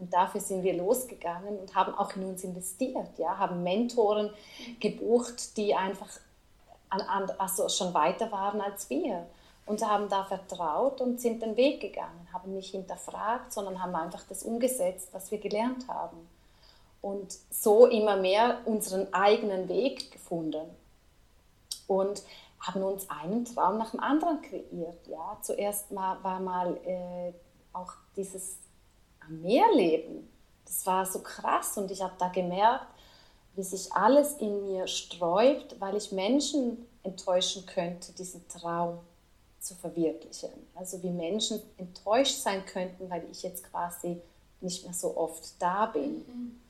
Und 0.00 0.12
dafür 0.12 0.40
sind 0.40 0.62
wir 0.62 0.74
losgegangen 0.74 1.58
und 1.58 1.74
haben 1.74 1.94
auch 1.94 2.16
in 2.16 2.24
uns 2.24 2.42
investiert, 2.42 3.18
ja, 3.18 3.36
haben 3.38 3.62
Mentoren 3.62 4.30
gebucht, 4.80 5.56
die 5.58 5.74
einfach 5.74 6.08
an, 6.88 7.02
an, 7.02 7.30
also 7.38 7.68
schon 7.68 7.92
weiter 7.92 8.32
waren 8.32 8.60
als 8.60 8.88
wir 8.88 9.26
und 9.66 9.86
haben 9.86 10.08
da 10.08 10.24
vertraut 10.24 11.00
und 11.00 11.20
sind 11.20 11.42
den 11.42 11.56
Weg 11.56 11.80
gegangen, 11.80 12.28
haben 12.32 12.54
nicht 12.54 12.70
hinterfragt, 12.70 13.52
sondern 13.52 13.82
haben 13.82 13.94
einfach 13.94 14.24
das 14.28 14.42
umgesetzt, 14.42 15.10
was 15.12 15.30
wir 15.30 15.38
gelernt 15.38 15.86
haben. 15.86 16.28
Und 17.02 17.38
so 17.50 17.86
immer 17.86 18.16
mehr 18.16 18.58
unseren 18.64 19.12
eigenen 19.14 19.68
Weg 19.68 20.10
gefunden. 20.10 20.68
Und 21.86 22.22
haben 22.60 22.82
uns 22.82 23.08
einen 23.08 23.44
Traum 23.44 23.78
nach 23.78 23.92
dem 23.92 24.00
anderen 24.00 24.42
kreiert. 24.42 25.06
Ja. 25.06 25.38
Zuerst 25.40 25.90
mal 25.92 26.22
war 26.22 26.40
mal 26.40 26.76
äh, 26.84 27.32
auch 27.72 27.92
dieses 28.16 28.58
am 29.30 29.40
Meer 29.42 29.72
leben. 29.74 30.28
Das 30.66 30.84
war 30.86 31.06
so 31.06 31.20
krass 31.20 31.78
und 31.78 31.90
ich 31.90 32.02
habe 32.02 32.14
da 32.18 32.28
gemerkt, 32.28 32.86
wie 33.56 33.62
sich 33.62 33.92
alles 33.92 34.34
in 34.34 34.66
mir 34.66 34.86
sträubt, 34.86 35.80
weil 35.80 35.96
ich 35.96 36.12
Menschen 36.12 36.86
enttäuschen 37.02 37.66
könnte, 37.66 38.12
diesen 38.12 38.46
Traum 38.48 38.98
zu 39.58 39.74
verwirklichen. 39.74 40.50
Also 40.74 41.02
wie 41.02 41.10
Menschen 41.10 41.60
enttäuscht 41.76 42.36
sein 42.36 42.64
könnten, 42.66 43.10
weil 43.10 43.24
ich 43.30 43.42
jetzt 43.42 43.64
quasi 43.70 44.20
nicht 44.60 44.84
mehr 44.84 44.94
so 44.94 45.16
oft 45.16 45.54
da 45.58 45.86
bin. 45.86 46.18
Mhm. 46.18 46.60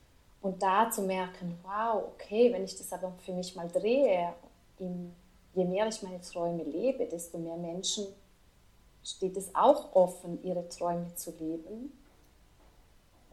Und 0.41 0.63
da 0.63 0.89
zu 0.89 1.03
merken, 1.03 1.57
wow, 1.63 2.03
okay, 2.13 2.51
wenn 2.51 2.63
ich 2.63 2.75
das 2.75 2.91
aber 2.91 3.13
für 3.23 3.33
mich 3.33 3.55
mal 3.55 3.69
drehe, 3.69 4.33
je 4.79 5.65
mehr 5.65 5.87
ich 5.87 6.01
meine 6.01 6.21
Träume 6.21 6.63
lebe, 6.63 7.05
desto 7.05 7.37
mehr 7.37 7.57
Menschen 7.57 8.07
steht 9.03 9.37
es 9.37 9.53
auch 9.53 9.93
offen, 9.95 10.43
ihre 10.43 10.67
Träume 10.69 11.13
zu 11.15 11.31
leben. 11.39 11.91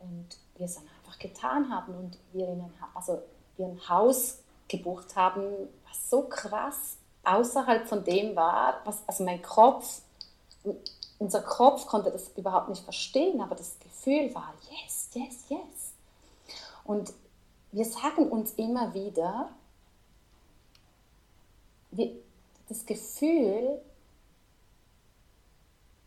Und 0.00 0.38
wir 0.56 0.66
es 0.66 0.74
dann 0.74 0.84
einfach 0.98 1.18
getan 1.18 1.70
haben 1.70 1.94
und 1.94 2.18
wir, 2.32 2.48
in 2.48 2.60
ein, 2.60 2.72
also 2.94 3.22
wir 3.56 3.66
ein 3.66 3.88
Haus 3.88 4.38
gebucht 4.68 5.16
haben, 5.16 5.42
was 5.88 6.10
so 6.10 6.22
krass 6.22 6.96
außerhalb 7.24 7.86
von 7.86 8.04
dem 8.04 8.36
war, 8.36 8.80
was, 8.84 9.02
also 9.06 9.24
mein 9.24 9.42
Kopf, 9.42 10.02
unser 11.18 11.42
Kopf 11.42 11.86
konnte 11.86 12.10
das 12.10 12.28
überhaupt 12.36 12.68
nicht 12.68 12.84
verstehen, 12.84 13.40
aber 13.40 13.54
das 13.54 13.78
Gefühl 13.80 14.34
war, 14.34 14.54
yes, 14.70 15.10
yes, 15.14 15.44
yes. 15.48 15.92
Und 16.84 17.12
wir 17.72 17.84
sagen 17.84 18.28
uns 18.28 18.52
immer 18.52 18.94
wieder, 18.94 19.50
wir, 21.90 22.12
das 22.68 22.86
Gefühl, 22.86 23.80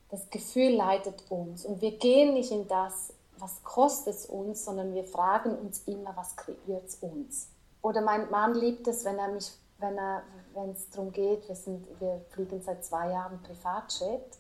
das 0.10 0.30
Gefühl 0.30 0.76
leitet 0.76 1.24
uns 1.30 1.66
und 1.66 1.82
wir 1.82 1.98
gehen 1.98 2.34
nicht 2.34 2.52
in 2.52 2.68
das, 2.68 3.14
was 3.42 3.64
kostet 3.64 4.16
es 4.16 4.26
uns, 4.26 4.64
sondern 4.64 4.94
wir 4.94 5.04
fragen 5.04 5.58
uns 5.58 5.84
immer, 5.86 6.16
was 6.16 6.36
kreiert 6.36 6.88
es 6.88 6.96
uns. 6.96 7.50
Oder 7.82 8.02
mein 8.02 8.30
Mann 8.30 8.54
liebt 8.54 8.88
es, 8.88 9.04
wenn 9.04 9.18
er 9.18 9.30
mich 9.30 9.52
wenn 9.82 9.98
wenn 10.54 10.70
es 10.72 10.90
darum 10.92 11.12
geht, 11.12 11.48
wir, 11.48 11.56
sind, 11.56 11.88
wir 12.00 12.22
fliegen 12.30 12.62
seit 12.62 12.86
zwei 12.86 13.10
Jahren 13.10 13.42
Privatjet, 13.42 14.38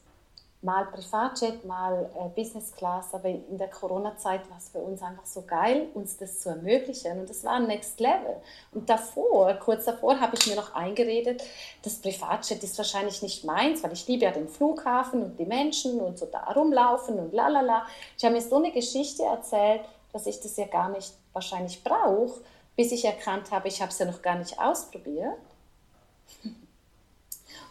mal 0.62 0.86
Privatjet, 0.86 1.66
mal 1.66 2.10
äh, 2.16 2.30
Business 2.30 2.72
Class, 2.72 3.14
aber 3.14 3.30
in 3.30 3.58
der 3.58 3.70
Corona-Zeit 3.70 4.50
war 4.50 4.58
es 4.58 4.70
für 4.70 4.78
uns 4.78 5.02
einfach 5.02 5.26
so 5.26 5.42
geil, 5.42 5.88
uns 5.94 6.18
das 6.18 6.40
zu 6.40 6.50
ermöglichen 6.50 7.20
und 7.20 7.30
das 7.30 7.44
war 7.44 7.54
ein 7.54 7.68
Next 7.68 8.00
Level. 8.00 8.36
Und 8.72 8.90
davor, 8.90 9.54
kurz 9.56 9.86
davor, 9.86 10.20
habe 10.20 10.36
ich 10.36 10.48
mir 10.48 10.56
noch 10.56 10.76
eingeredet, 10.76 11.44
das 11.82 11.96
Privatjet 11.96 12.64
ist 12.64 12.78
wahrscheinlich 12.78 13.22
nicht 13.22 13.44
meins, 13.44 13.84
weil 13.84 13.94
ich 13.94 14.08
liebe 14.08 14.26
ja 14.26 14.32
den 14.32 14.48
Flughafen 14.48 15.24
und 15.24 15.40
die 15.40 15.46
Menschen 15.46 16.00
und 16.00 16.20
so 16.20 16.28
da 16.28 16.44
rumlaufen 16.52 17.20
und 17.20 17.34
lalala. 17.34 17.86
Ich 18.18 18.24
habe 18.24 18.36
mir 18.36 18.42
so 18.42 18.58
eine 18.58 18.72
Geschichte 18.72 19.24
erzählt, 19.24 19.82
dass 20.14 20.28
ich 20.28 20.40
das 20.40 20.58
ja 20.58 20.68
gar 20.68 20.90
nicht 20.90 21.14
wahrscheinlich 21.34 21.84
brauche 21.84 22.42
bis 22.76 22.92
ich 22.92 23.06
erkannt 23.06 23.52
habe, 23.52 23.68
ich 23.68 23.82
habe 23.82 23.92
es 23.92 24.00
ja 24.00 24.06
noch 24.06 24.22
gar 24.22 24.38
nicht 24.38 24.60
ausprobiert. 24.60 25.38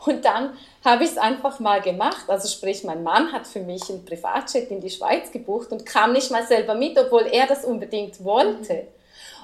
Und 0.05 0.25
dann 0.25 0.57
habe 0.85 1.05
ich 1.05 1.11
es 1.11 1.19
einfach 1.19 1.61
mal 1.61 1.81
gemacht. 1.83 2.29
Also 2.29 2.49
sprich, 2.49 2.85
mein 2.85 3.03
Mann 3.03 3.33
hat 3.33 3.47
für 3.47 3.61
mich 3.61 3.89
einen 3.91 4.05
Privatjet 4.05 4.71
in 4.71 4.81
die 4.81 4.91
Schweiz 4.91 5.31
gebucht 5.31 5.73
und 5.73 5.85
kam 5.85 6.13
nicht 6.13 6.31
mal 6.31 6.47
selber 6.47 6.75
mit, 6.75 6.99
obwohl 6.99 7.27
er 7.27 7.47
das 7.47 7.65
unbedingt 7.65 8.25
wollte. 8.25 8.89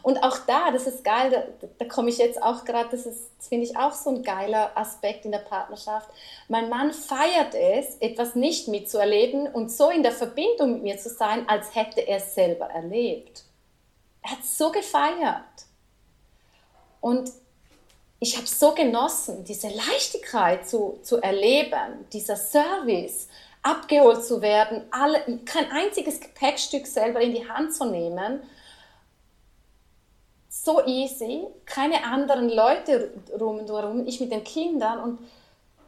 Und 0.02 0.22
auch 0.22 0.38
da, 0.46 0.70
das 0.70 0.86
ist 0.86 1.02
geil, 1.02 1.30
da, 1.30 1.66
da 1.78 1.84
komme 1.84 2.10
ich 2.10 2.18
jetzt 2.18 2.40
auch 2.40 2.64
gerade, 2.64 2.90
das, 2.90 3.02
das 3.02 3.48
finde 3.48 3.66
ich 3.66 3.76
auch 3.76 3.92
so 3.92 4.10
ein 4.10 4.22
geiler 4.22 4.70
Aspekt 4.76 5.24
in 5.24 5.32
der 5.32 5.40
Partnerschaft. 5.40 6.08
Mein 6.46 6.68
Mann 6.68 6.92
feiert 6.92 7.54
es, 7.54 7.96
etwas 7.96 8.36
nicht 8.36 8.68
mitzuerleben 8.68 9.48
und 9.48 9.70
so 9.72 9.90
in 9.90 10.04
der 10.04 10.12
Verbindung 10.12 10.74
mit 10.74 10.82
mir 10.84 10.96
zu 10.96 11.10
sein, 11.10 11.48
als 11.48 11.74
hätte 11.74 12.02
er 12.02 12.18
es 12.18 12.36
selber 12.36 12.66
erlebt. 12.66 13.42
Er 14.22 14.30
hat 14.30 14.44
so 14.44 14.70
gefeiert. 14.70 15.42
Und 17.00 17.30
ich 18.18 18.36
habe 18.36 18.46
so 18.46 18.72
genossen, 18.72 19.44
diese 19.44 19.68
Leichtigkeit 19.68 20.68
zu, 20.68 20.98
zu 21.02 21.18
erleben, 21.18 22.06
dieser 22.12 22.36
Service, 22.36 23.28
abgeholt 23.62 24.24
zu 24.24 24.40
werden, 24.40 24.84
alle, 24.90 25.20
kein 25.44 25.70
einziges 25.70 26.20
Gepäckstück 26.20 26.86
selber 26.86 27.20
in 27.20 27.34
die 27.34 27.48
Hand 27.48 27.74
zu 27.74 27.84
nehmen. 27.84 28.42
So 30.48 30.84
easy, 30.86 31.46
keine 31.64 32.04
anderen 32.04 32.48
Leute 32.48 33.12
rum 33.38 33.58
und 33.58 33.68
herum, 33.68 34.06
ich 34.06 34.20
mit 34.20 34.32
den 34.32 34.44
Kindern 34.44 35.00
und 35.00 35.18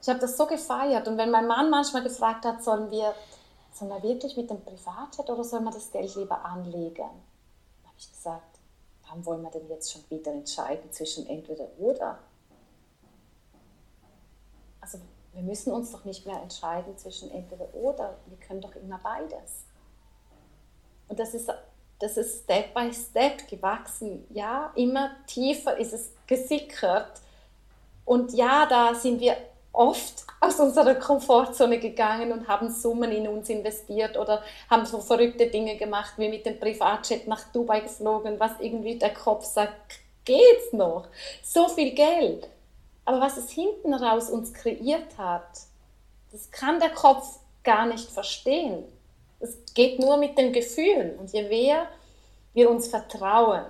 Ich 0.00 0.08
habe 0.08 0.20
das 0.20 0.36
so 0.36 0.46
gefeiert. 0.46 1.08
Und 1.08 1.18
wenn 1.18 1.30
mein 1.30 1.46
Mann 1.46 1.70
manchmal 1.70 2.02
gefragt 2.02 2.44
hat, 2.44 2.62
sollen 2.62 2.90
wir, 2.90 3.14
sollen 3.72 3.90
wir 3.90 4.02
wirklich 4.02 4.36
mit 4.36 4.48
dem 4.48 4.60
Privatjet 4.60 5.28
oder 5.28 5.42
sollen 5.42 5.64
wir 5.64 5.72
das 5.72 5.90
Geld 5.90 6.14
lieber 6.14 6.44
anlegen? 6.44 7.02
habe 7.02 7.96
ich 7.98 8.12
gesagt, 8.12 8.57
warum 9.08 9.24
wollen 9.24 9.42
wir 9.42 9.50
denn 9.50 9.68
jetzt 9.68 9.92
schon 9.92 10.02
wieder 10.10 10.32
entscheiden 10.32 10.92
zwischen 10.92 11.26
entweder 11.26 11.66
oder? 11.78 12.18
Also 14.80 14.98
wir 15.32 15.42
müssen 15.42 15.72
uns 15.72 15.92
doch 15.92 16.04
nicht 16.04 16.26
mehr 16.26 16.40
entscheiden 16.40 16.96
zwischen 16.96 17.30
entweder 17.30 17.72
oder. 17.74 18.16
Wir 18.26 18.38
können 18.38 18.60
doch 18.60 18.74
immer 18.76 18.98
beides. 18.98 19.64
Und 21.08 21.18
das 21.18 21.34
ist, 21.34 21.50
das 21.98 22.16
ist 22.16 22.44
Step 22.44 22.74
by 22.74 22.92
Step 22.92 23.48
gewachsen. 23.48 24.26
Ja, 24.30 24.72
immer 24.76 25.10
tiefer 25.26 25.76
ist 25.78 25.92
es 25.92 26.12
gesickert. 26.26 27.20
Und 28.04 28.32
ja, 28.32 28.66
da 28.66 28.94
sind 28.94 29.20
wir 29.20 29.36
oft 29.78 30.26
aus 30.40 30.58
unserer 30.58 30.96
Komfortzone 30.96 31.78
gegangen 31.78 32.32
und 32.32 32.48
haben 32.48 32.68
Summen 32.70 33.12
in 33.12 33.28
uns 33.28 33.48
investiert 33.48 34.16
oder 34.16 34.42
haben 34.68 34.84
so 34.84 35.00
verrückte 35.00 35.46
Dinge 35.46 35.76
gemacht, 35.76 36.14
wie 36.16 36.28
mit 36.28 36.44
dem 36.44 36.58
Privatjet 36.58 37.28
nach 37.28 37.44
Dubai 37.52 37.80
geflogen, 37.80 38.40
was 38.40 38.52
irgendwie 38.58 38.98
der 38.98 39.14
Kopf 39.14 39.44
sagt, 39.44 40.00
geht's 40.24 40.72
noch? 40.72 41.06
So 41.42 41.68
viel 41.68 41.94
Geld. 41.94 42.48
Aber 43.04 43.20
was 43.20 43.36
es 43.36 43.50
hinten 43.50 43.94
raus 43.94 44.30
uns 44.30 44.52
kreiert 44.52 45.16
hat, 45.16 45.48
das 46.32 46.50
kann 46.50 46.80
der 46.80 46.90
Kopf 46.90 47.38
gar 47.62 47.86
nicht 47.86 48.10
verstehen. 48.10 48.84
Es 49.40 49.56
geht 49.74 50.00
nur 50.00 50.16
mit 50.16 50.36
den 50.36 50.52
Gefühlen. 50.52 51.18
Und 51.18 51.32
je 51.32 51.42
mehr 51.42 51.86
wir 52.52 52.68
uns 52.68 52.88
vertrauen, 52.88 53.66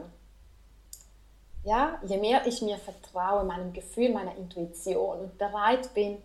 ja, 1.68 2.00
je 2.02 2.16
mehr 2.16 2.46
ich 2.46 2.62
mir 2.62 2.78
vertraue, 2.78 3.44
meinem 3.44 3.74
Gefühl, 3.74 4.11
meiner 4.11 4.35
Intuition 4.37 5.20
und 5.20 5.37
bereit 5.37 5.92
bin, 5.92 6.22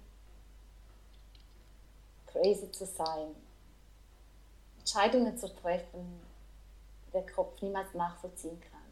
crazy 2.27 2.71
zu 2.71 2.85
sein, 2.85 3.35
Entscheidungen 4.79 5.37
zu 5.37 5.53
treffen, 5.53 6.21
der 7.13 7.25
Kopf 7.25 7.61
niemals 7.61 7.93
nachvollziehen 7.93 8.59
kann, 8.61 8.87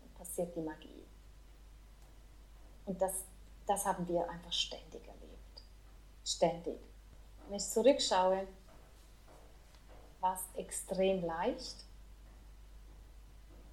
dann 0.00 0.14
passiert 0.14 0.54
die 0.54 0.60
Magie. 0.60 1.04
Und 2.86 3.02
das, 3.02 3.24
das 3.66 3.84
haben 3.84 4.06
wir 4.06 4.28
einfach 4.30 4.52
ständig 4.52 5.06
erlebt. 5.06 5.62
Ständig. 6.24 6.78
Wenn 7.48 7.56
ich 7.56 7.68
zurückschaue, 7.68 8.46
war 10.20 10.34
es 10.34 10.58
extrem 10.58 11.24
leicht. 11.24 11.84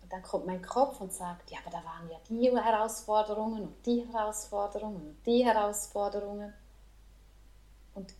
Und 0.07 0.13
dann 0.13 0.21
kommt 0.21 0.45
mein 0.45 0.61
Kopf 0.61 1.01
und 1.01 1.11
sagt, 1.11 1.51
ja, 1.51 1.57
aber 1.65 1.69
da 1.69 1.83
waren 1.83 2.09
ja 2.09 2.17
die 2.29 2.49
Herausforderungen 2.49 3.63
und 3.63 3.85
die 3.85 4.07
Herausforderungen 4.07 5.01
und 5.01 5.25
die 5.25 5.45
Herausforderungen. 5.45 6.53
Und 7.93 8.13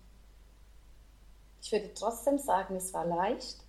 ich 1.62 1.72
würde 1.72 1.94
trotzdem 1.94 2.40
sagen, 2.40 2.76
es 2.76 2.94
war 2.94 3.06
leicht, 3.06 3.64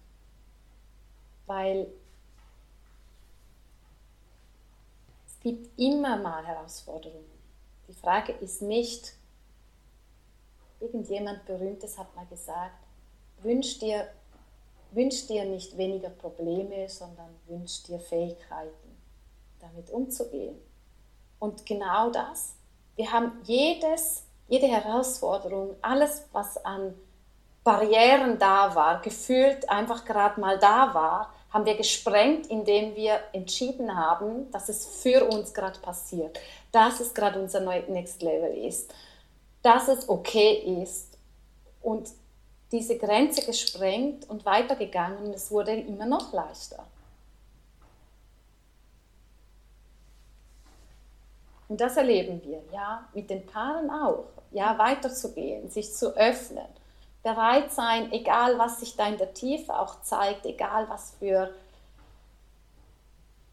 weil 1.46 1.87
es 5.28 5.38
gibt 5.38 5.78
immer 5.78 6.16
mal 6.16 6.44
Herausforderungen. 6.44 7.31
Die 7.87 7.94
Frage 7.94 8.33
ist 8.33 8.62
nicht, 8.62 9.12
irgendjemand 10.81 11.44
Berühmtes 11.44 11.96
hat 11.96 12.16
mal 12.16 12.26
gesagt, 12.26 12.85
wünsch 13.42 13.78
dir 13.78 14.09
wünsch 14.92 15.27
dir 15.27 15.44
nicht 15.44 15.77
weniger 15.77 16.11
Probleme, 16.11 16.88
sondern 16.88 17.29
wünsch 17.46 17.83
dir 17.85 18.01
Fähigkeiten, 18.01 18.96
damit 19.61 19.90
umzugehen. 19.90 20.57
Und 21.38 21.66
genau 21.66 22.11
das, 22.11 22.55
wir 22.96 23.12
haben 23.12 23.33
jedes, 23.44 24.24
jede 24.48 24.66
Herausforderung, 24.66 25.77
alles, 25.83 26.24
was 26.33 26.64
an 26.64 26.94
Barrieren 27.62 28.38
da 28.38 28.74
war, 28.74 29.03
gefühlt 29.03 29.68
einfach 29.68 30.05
gerade 30.05 30.40
mal 30.40 30.59
da 30.59 30.94
war, 30.94 31.35
haben 31.51 31.64
wir 31.64 31.77
gesprengt, 31.77 32.46
indem 32.48 32.94
wir 32.96 33.20
entschieden 33.33 33.94
haben, 33.96 34.51
dass 34.51 34.68
es 34.68 34.87
für 34.87 35.24
uns 35.24 35.55
gerade 35.55 35.79
passiert, 35.81 36.38
dass 36.72 37.01
es 37.01 37.14
gerade 37.14 37.40
unser 37.40 37.61
Next 37.61 38.22
Level 38.22 38.57
ist, 38.57 38.92
dass 39.62 39.88
es 39.88 40.09
okay 40.09 40.83
ist. 40.83 41.18
Und 41.81 42.11
diese 42.72 42.98
Grenze 42.98 43.44
gesprengt 43.46 44.28
und 44.28 44.44
weitergegangen 44.44 45.18
und 45.18 45.35
es 45.35 45.50
wurde 45.50 45.72
immer 45.72 46.07
noch 46.07 46.33
leichter. 46.33 46.85
Und 51.68 51.81
das 51.81 51.96
erleben 51.96 52.42
wir, 52.44 52.62
ja, 52.72 53.07
mit 53.12 53.28
den 53.28 53.44
Paaren 53.46 53.90
auch, 53.90 54.24
ja, 54.50 54.76
weiterzugehen, 54.78 55.68
sich 55.70 55.94
zu 55.94 56.16
öffnen, 56.16 56.66
bereit 57.22 57.70
sein, 57.70 58.11
egal 58.12 58.59
was 58.59 58.81
sich 58.81 58.96
da 58.96 59.07
in 59.07 59.18
der 59.18 59.35
Tiefe 59.35 59.78
auch 59.78 60.00
zeigt, 60.02 60.46
egal 60.46 60.88
was 60.88 61.14
für 61.18 61.52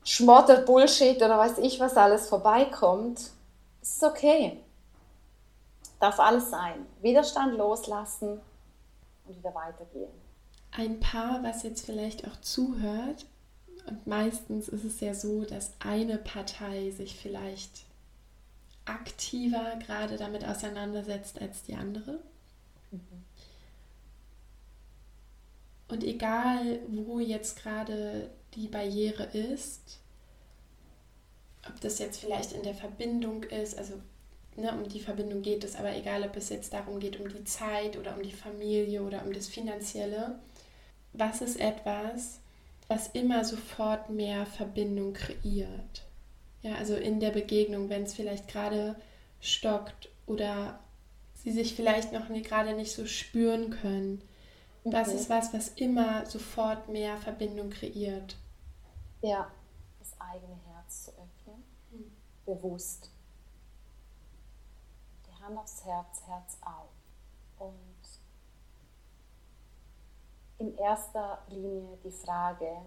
Schmotter, 0.04 0.58
Bullshit 0.58 1.18
oder 1.18 1.38
weiß 1.38 1.58
ich 1.58 1.80
was 1.80 1.98
alles 1.98 2.30
vorbeikommt, 2.30 3.20
ist 3.82 4.04
okay. 4.04 4.60
Darf 6.00 6.20
alles 6.20 6.50
sein. 6.52 6.86
Widerstand 7.02 7.58
loslassen, 7.58 8.40
und 9.28 9.38
wieder 9.38 9.54
weitergehen. 9.54 10.12
Ein 10.72 11.00
Paar, 11.00 11.44
was 11.44 11.64
jetzt 11.64 11.86
vielleicht 11.86 12.28
auch 12.28 12.40
zuhört, 12.42 13.26
und 13.88 14.08
meistens 14.08 14.68
ist 14.68 14.84
es 14.84 15.00
ja 15.00 15.14
so, 15.14 15.46
dass 15.46 15.74
eine 15.80 16.18
Partei 16.18 16.92
sich 16.92 17.16
vielleicht 17.16 17.86
aktiver 18.86 19.78
gerade 19.86 20.18
damit 20.18 20.46
auseinandersetzt 20.46 21.42
als 21.42 21.64
die 21.64 21.76
andere. 21.76 22.20
Mhm. 22.92 23.26
Und 25.88 26.04
egal, 26.04 26.80
wo 26.88 27.20
jetzt 27.20 27.62
gerade 27.62 28.30
die 28.56 28.68
Barriere 28.68 29.26
ist, 29.26 30.00
ob 31.68 31.80
das 31.82 32.00
jetzt 32.00 32.20
vielleicht 32.20 32.54
in 32.54 32.64
der 32.64 32.76
Verbindung 32.76 33.44
ist, 33.44 33.78
also 33.78 33.94
ne, 34.58 34.72
um 34.72 34.88
die 34.88 35.00
Verbindung 35.00 35.42
geht 35.42 35.64
es, 35.64 35.76
aber 35.76 35.96
egal, 35.96 36.24
ob 36.24 36.36
es 36.36 36.50
jetzt 36.50 36.74
darum 36.74 37.00
geht, 37.00 37.20
um 37.20 37.28
die 37.28 37.44
Zeit 37.44 37.98
oder 37.98 38.16
um 38.16 38.24
die 38.24 38.32
Familie 38.32 39.02
oder 39.02 39.24
um 39.26 39.34
das 39.34 39.48
Finanzielle, 39.48 40.40
was 41.14 41.42
ist 41.42 41.60
etwas, 41.60 42.40
was 42.88 43.08
immer 43.10 43.44
sofort 43.44 44.10
mehr 44.10 44.46
Verbindung 44.46 45.14
kreiert? 45.14 46.04
Ja, 46.62 46.76
also 46.76 46.96
in 46.96 47.20
der 47.20 47.32
Begegnung, 47.32 47.90
wenn 47.90 48.04
es 48.04 48.14
vielleicht 48.14 48.48
gerade 48.48 48.96
stockt 49.40 50.10
oder 50.26 50.80
sie 51.36 51.52
sich 51.52 51.76
vielleicht 51.76 52.12
noch 52.12 52.30
nie, 52.30 52.42
gerade 52.42 52.74
nicht 52.74 52.92
so 52.92 53.06
spüren 53.06 53.70
können. 53.70 54.22
Das 54.84 55.14
ist 55.14 55.30
was, 55.30 55.52
was 55.52 55.70
immer 55.70 56.28
sofort 56.28 56.90
mehr 56.90 57.18
Verbindung 57.18 57.72
kreiert. 57.72 58.36
Ja, 59.22 59.52
das 60.00 60.14
eigene 60.20 60.56
Herz 60.68 61.06
zu 61.06 61.12
öffnen, 61.12 61.64
hm. 61.92 62.12
bewusst 62.46 63.10
Hand 65.46 65.60
aufs 65.60 65.86
Herz, 65.86 66.24
Herz 66.26 66.58
auf. 66.62 66.90
Und 67.60 68.20
in 70.58 70.76
erster 70.78 71.44
Linie 71.50 71.98
die 72.04 72.12
Frage, 72.12 72.82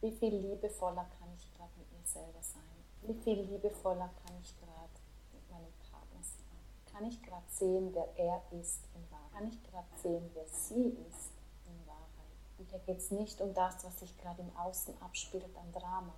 wie 0.00 0.10
viel 0.10 0.34
liebevoller 0.34 1.06
kann 1.18 1.32
ich 1.36 1.54
gerade 1.54 1.70
mit 1.78 1.92
mir 1.92 2.04
selber 2.04 2.42
sein? 2.42 2.62
Wie 3.02 3.14
viel 3.14 3.40
liebevoller 3.42 4.10
kann 4.24 4.36
ich 4.40 4.58
gerade 4.58 4.98
mit 5.32 5.48
meinem 5.48 5.72
Partner 5.90 6.22
sein? 6.22 6.92
Kann 6.92 7.04
ich 7.04 7.22
gerade 7.22 7.48
sehen, 7.48 7.94
wer 7.94 8.08
er 8.16 8.42
ist 8.60 8.80
in 8.94 9.10
Wahrheit? 9.12 9.32
Kann 9.32 9.46
ich 9.46 9.62
gerade 9.62 9.86
sehen, 10.02 10.28
wer 10.34 10.46
sie 10.48 10.88
ist 11.08 11.30
in 11.66 11.86
Wahrheit? 11.86 12.58
Und 12.58 12.68
hier 12.70 12.80
geht 12.80 12.98
es 12.98 13.12
nicht 13.12 13.40
um 13.40 13.54
das, 13.54 13.84
was 13.84 14.00
sich 14.00 14.18
gerade 14.18 14.42
im 14.42 14.56
Außen 14.56 15.00
abspielt 15.00 15.56
an 15.56 15.72
Drama 15.72 16.14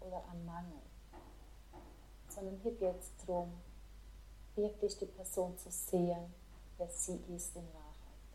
oder 0.00 0.22
an 0.30 0.44
Mangel, 0.44 0.82
sondern 2.28 2.56
hier 2.58 2.76
geht 2.76 3.00
es 3.00 3.10
darum, 3.26 3.52
wirklich 4.58 4.98
die 4.98 5.06
Person 5.06 5.56
zu 5.56 5.70
sehen, 5.70 6.34
wer 6.76 6.88
sie 6.88 7.20
ist 7.34 7.56
in 7.56 7.66
Wahrheit. 7.72 8.28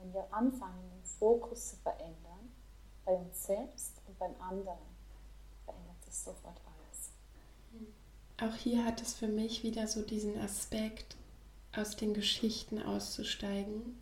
Wenn 0.00 0.14
wir 0.14 0.26
anfangen, 0.32 0.90
den 0.90 1.04
Fokus 1.04 1.70
zu 1.70 1.76
verändern, 1.76 2.52
bei 3.04 3.12
uns 3.12 3.44
selbst 3.46 4.00
und 4.06 4.18
beim 4.18 4.34
anderen, 4.40 4.78
verändert 5.64 6.02
sich 6.04 6.14
sofort 6.14 6.60
alles. 6.64 7.10
Auch 8.40 8.56
hier 8.56 8.84
hat 8.84 9.02
es 9.02 9.14
für 9.14 9.28
mich 9.28 9.62
wieder 9.62 9.86
so 9.86 10.02
diesen 10.02 10.38
Aspekt, 10.40 11.16
aus 11.76 11.96
den 11.96 12.14
Geschichten 12.14 12.80
auszusteigen, 12.80 13.98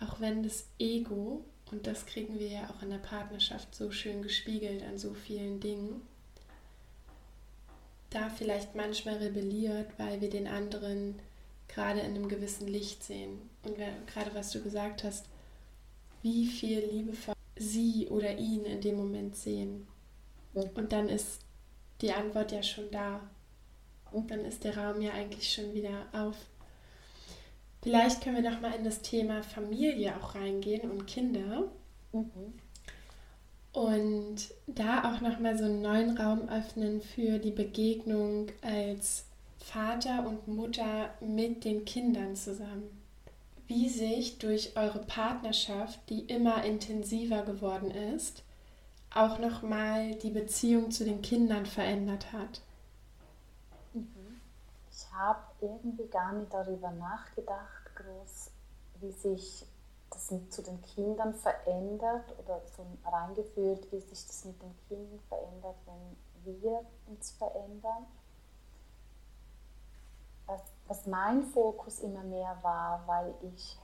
auch 0.00 0.20
wenn 0.20 0.42
das 0.42 0.66
Ego, 0.78 1.42
und 1.70 1.86
das 1.86 2.06
kriegen 2.06 2.38
wir 2.38 2.48
ja 2.48 2.70
auch 2.70 2.82
in 2.82 2.90
der 2.90 2.98
Partnerschaft 2.98 3.74
so 3.74 3.90
schön 3.90 4.22
gespiegelt 4.22 4.82
an 4.82 4.98
so 4.98 5.14
vielen 5.14 5.58
Dingen, 5.60 6.02
da 8.10 8.30
vielleicht 8.30 8.74
manchmal 8.74 9.16
rebelliert, 9.16 9.90
weil 9.98 10.20
wir 10.20 10.30
den 10.30 10.46
anderen 10.46 11.16
gerade 11.68 12.00
in 12.00 12.14
einem 12.14 12.28
gewissen 12.28 12.66
Licht 12.66 13.04
sehen. 13.04 13.38
Und 13.62 13.76
gerade 14.06 14.34
was 14.34 14.50
du 14.50 14.62
gesagt 14.62 15.04
hast, 15.04 15.26
wie 16.22 16.46
viel 16.46 16.80
liebevoll 16.80 17.34
sie 17.56 18.08
oder 18.08 18.36
ihn 18.38 18.64
in 18.64 18.80
dem 18.80 18.96
Moment 18.96 19.36
sehen. 19.36 19.86
Und 20.54 20.92
dann 20.92 21.08
ist 21.08 21.40
die 22.00 22.12
Antwort 22.12 22.52
ja 22.52 22.62
schon 22.62 22.90
da. 22.90 23.20
dann 24.12 24.44
ist 24.44 24.64
der 24.64 24.76
Raum 24.76 25.00
ja 25.00 25.12
eigentlich 25.12 25.52
schon 25.52 25.74
wieder 25.74 26.06
auf. 26.12 26.36
Vielleicht 27.82 28.22
können 28.22 28.42
wir 28.42 28.50
doch 28.50 28.60
mal 28.60 28.74
in 28.74 28.84
das 28.84 29.02
Thema 29.02 29.42
Familie 29.42 30.16
auch 30.16 30.34
reingehen 30.34 30.90
und 30.90 31.06
Kinder. 31.06 31.70
Mhm. 32.12 32.54
Und 33.72 34.36
da 34.66 35.12
auch 35.12 35.20
nochmal 35.20 35.56
so 35.56 35.64
einen 35.64 35.82
neuen 35.82 36.16
Raum 36.16 36.48
öffnen 36.48 37.00
für 37.00 37.38
die 37.38 37.50
Begegnung 37.50 38.48
als 38.62 39.24
Vater 39.58 40.26
und 40.26 40.48
Mutter 40.48 41.10
mit 41.20 41.64
den 41.64 41.84
Kindern 41.84 42.34
zusammen. 42.34 43.02
Wie 43.66 43.88
sich 43.88 44.38
durch 44.38 44.76
eure 44.76 45.00
Partnerschaft, 45.00 46.00
die 46.08 46.20
immer 46.22 46.64
intensiver 46.64 47.42
geworden 47.42 47.90
ist, 47.90 48.42
auch 49.14 49.38
nochmal 49.38 50.14
die 50.14 50.30
Beziehung 50.30 50.90
zu 50.90 51.04
den 51.04 51.20
Kindern 51.20 51.66
verändert 51.66 52.32
hat. 52.32 52.62
Ich 54.90 55.12
habe 55.12 55.40
irgendwie 55.60 56.06
gar 56.06 56.32
nicht 56.32 56.52
darüber 56.52 56.90
nachgedacht, 56.92 57.94
groß, 57.94 58.50
wie 59.00 59.12
sich 59.12 59.64
das 60.18 60.50
zu 60.50 60.62
den 60.62 60.80
Kindern 60.82 61.34
verändert 61.34 62.24
oder 62.38 62.60
so 62.76 62.84
reingefühlt, 63.08 63.90
wie 63.92 64.00
sich 64.00 64.26
das 64.26 64.44
mit 64.44 64.60
den 64.60 64.74
Kindern 64.88 65.20
verändert, 65.28 65.76
wenn 65.86 66.60
wir 66.60 66.84
uns 67.06 67.30
verändern. 67.32 68.06
Was, 70.46 70.62
was 70.86 71.06
mein 71.06 71.42
Fokus 71.42 72.00
immer 72.00 72.22
mehr 72.22 72.56
war, 72.62 73.02
weil 73.06 73.34
ich 73.54 73.78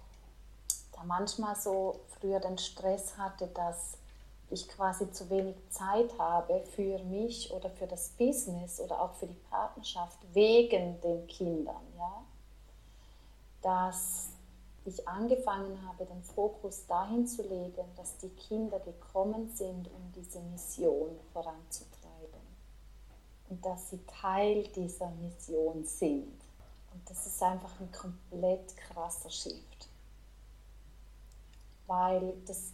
da 0.93 1.05
manchmal 1.05 1.55
so 1.55 2.01
früher 2.19 2.41
den 2.41 2.59
Stress 2.59 3.17
hatte, 3.19 3.47
dass 3.49 3.99
ich 4.51 4.69
quasi 4.69 5.11
zu 5.11 5.29
wenig 5.31 5.57
Zeit 5.71 6.19
habe 6.19 6.65
für 6.75 6.99
mich 7.05 7.53
oder 7.53 7.71
für 7.71 7.87
das 7.87 8.11
Business 8.11 8.81
oder 8.81 9.01
auch 9.01 9.15
für 9.15 9.27
die 9.27 9.41
Partnerschaft 9.51 10.19
wegen 10.33 11.01
den 11.01 11.27
Kindern, 11.27 11.83
ja, 11.99 12.23
dass 13.63 14.34
ich 14.85 15.09
angefangen 15.09 15.87
habe, 15.87 16.05
den 16.05 16.23
Fokus 16.23 16.87
dahin 16.87 17.27
zu 17.27 17.43
legen, 17.43 17.85
dass 17.97 18.19
die 18.19 18.29
Kinder 18.29 18.79
gekommen 18.81 19.51
sind, 19.55 19.89
um 19.89 20.13
diese 20.15 20.41
Mission 20.41 21.19
voranzutreiben 21.33 22.41
und 23.49 23.65
dass 23.65 23.91
sie 23.91 24.01
Teil 24.21 24.65
dieser 24.69 25.11
Mission 25.11 25.85
sind. 25.85 26.41
Und 26.93 27.11
das 27.11 27.27
ist 27.27 27.43
einfach 27.43 27.81
ein 27.81 27.91
komplett 27.93 28.77
krasser 28.77 29.31
Shift, 29.31 29.89
weil 31.87 32.35
das, 32.47 32.73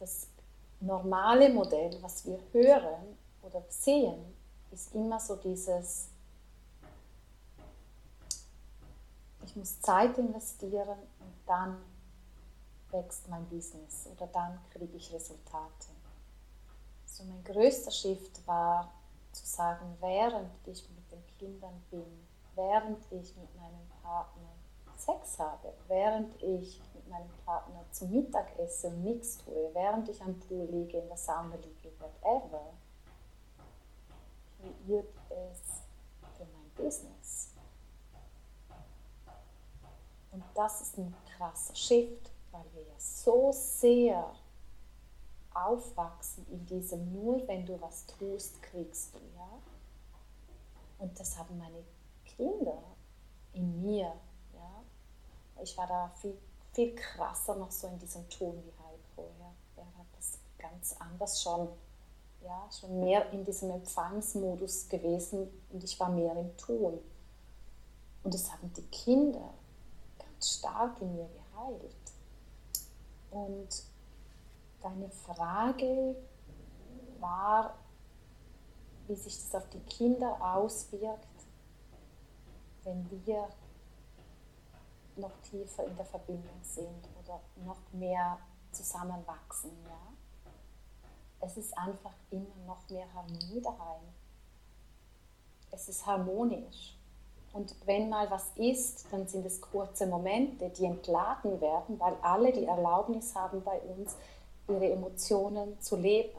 das 0.00 0.28
normale 0.80 1.50
Modell, 1.50 1.96
was 2.02 2.26
wir 2.26 2.38
hören 2.52 3.16
oder 3.42 3.62
sehen, 3.68 4.34
ist 4.72 4.94
immer 4.94 5.20
so 5.20 5.36
dieses, 5.36 6.08
ich 9.44 9.56
muss 9.56 9.80
Zeit 9.80 10.16
investieren 10.18 10.98
und 11.20 11.34
dann 11.46 11.78
wächst 12.90 13.28
mein 13.28 13.46
Business 13.46 14.08
oder 14.14 14.26
dann 14.28 14.58
kriege 14.70 14.96
ich 14.96 15.12
Resultate. 15.12 15.88
So 17.04 17.24
mein 17.24 17.42
größter 17.44 17.90
Shift 17.90 18.46
war 18.46 18.92
zu 19.32 19.46
sagen, 19.46 19.96
während 20.00 20.50
ich 20.66 20.88
mit 20.90 21.10
den 21.10 21.24
Kindern 21.38 21.82
bin, 21.90 22.26
während 22.54 23.04
ich 23.12 23.36
mit 23.36 23.54
meinem 23.56 23.88
Partner 24.02 24.56
Sex 24.96 25.38
habe, 25.38 25.74
während 25.88 26.42
ich 26.42 26.80
mit 26.94 27.08
meinem 27.08 27.30
Partner 27.44 27.84
zum 27.92 28.10
Mittagessen 28.10 29.02
nichts 29.02 29.38
tue, 29.44 29.70
während 29.74 30.08
ich 30.08 30.20
am 30.22 30.38
Pool 30.40 30.64
liege, 30.64 30.98
in 30.98 31.08
der 31.08 31.16
Sauna 31.16 31.56
liege, 31.56 31.92
whatever, 31.98 32.72
kreiert 34.58 35.14
es 35.28 35.82
für 36.36 36.44
mein 36.44 36.70
Business. 36.74 37.45
Und 40.36 40.44
das 40.54 40.80
ist 40.80 40.98
ein 40.98 41.14
krasser 41.36 41.74
Shift, 41.74 42.30
weil 42.52 42.64
wir 42.74 42.82
ja 42.82 42.98
so 42.98 43.50
sehr 43.52 44.32
aufwachsen 45.54 46.46
in 46.50 46.66
diesem 46.66 47.12
nur 47.12 47.46
wenn 47.48 47.64
du 47.64 47.80
was 47.80 48.06
tust, 48.06 48.62
kriegst 48.62 49.14
du, 49.14 49.18
ja. 49.36 49.48
Und 50.98 51.18
das 51.18 51.38
haben 51.38 51.56
meine 51.58 51.82
Kinder 52.24 52.82
in 53.52 53.82
mir 53.82 54.12
ich 55.62 55.76
war 55.76 55.86
da 55.86 56.10
viel, 56.20 56.36
viel 56.72 56.94
krasser 56.94 57.56
noch 57.56 57.70
so 57.70 57.86
in 57.88 57.98
diesem 57.98 58.28
Ton 58.28 58.62
wie 58.64 58.72
Heiko. 58.82 59.30
Ja. 59.38 59.52
Er 59.76 59.98
hat 59.98 60.06
das 60.16 60.38
ganz 60.58 60.94
anders 60.98 61.42
schon, 61.42 61.68
ja, 62.42 62.68
schon 62.70 63.00
mehr 63.00 63.30
in 63.32 63.44
diesem 63.44 63.70
Empfangsmodus 63.70 64.88
gewesen 64.88 65.48
und 65.72 65.82
ich 65.82 65.98
war 65.98 66.10
mehr 66.10 66.36
im 66.36 66.56
Ton. 66.56 66.98
Und 68.22 68.34
das 68.34 68.52
haben 68.52 68.72
die 68.74 68.86
Kinder 68.86 69.54
stark 70.40 71.00
in 71.00 71.14
mir 71.16 71.28
geheilt. 71.28 72.12
Und 73.30 73.82
deine 74.82 75.10
Frage 75.10 76.16
war, 77.20 77.74
wie 79.06 79.14
sich 79.14 79.36
das 79.36 79.54
auf 79.54 79.68
die 79.70 79.80
Kinder 79.80 80.36
auswirkt, 80.40 81.26
wenn 82.84 83.08
wir 83.10 83.48
noch 85.16 85.32
tiefer 85.42 85.84
in 85.84 85.96
der 85.96 86.04
Verbindung 86.04 86.62
sind 86.62 87.08
oder 87.22 87.40
noch 87.64 87.80
mehr 87.92 88.38
zusammenwachsen. 88.72 89.70
Ja? 89.88 90.12
Es 91.40 91.56
ist 91.56 91.76
einfach 91.76 92.14
immer 92.30 92.54
noch 92.66 92.88
mehr 92.88 93.12
Harmonie 93.12 93.60
daheim. 93.62 94.02
Es 95.70 95.88
ist 95.88 96.06
harmonisch. 96.06 96.95
Und 97.52 97.74
wenn 97.86 98.08
mal 98.08 98.30
was 98.30 98.50
ist, 98.56 99.06
dann 99.10 99.26
sind 99.26 99.46
es 99.46 99.60
kurze 99.60 100.06
Momente, 100.06 100.68
die 100.70 100.84
entladen 100.84 101.60
werden, 101.60 101.98
weil 101.98 102.14
alle 102.20 102.52
die 102.52 102.66
Erlaubnis 102.66 103.34
haben 103.34 103.62
bei 103.62 103.78
uns, 103.80 104.16
ihre 104.68 104.90
Emotionen 104.90 105.80
zu 105.80 105.96
leben. 105.96 106.38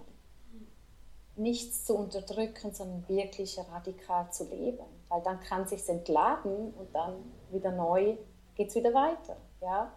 Nichts 1.36 1.86
zu 1.86 1.96
unterdrücken, 1.96 2.74
sondern 2.74 3.08
wirklich 3.08 3.58
radikal 3.72 4.32
zu 4.32 4.44
leben. 4.46 4.84
Weil 5.10 5.22
dann 5.22 5.40
kann 5.40 5.64
es 5.64 5.70
sich 5.70 5.88
entladen 5.90 6.74
und 6.74 6.94
dann 6.94 7.14
wieder 7.52 7.72
neu 7.72 8.18
geht 8.56 8.70
es 8.70 8.76
wieder 8.76 8.94
weiter. 8.94 9.38
Ja? 9.62 9.92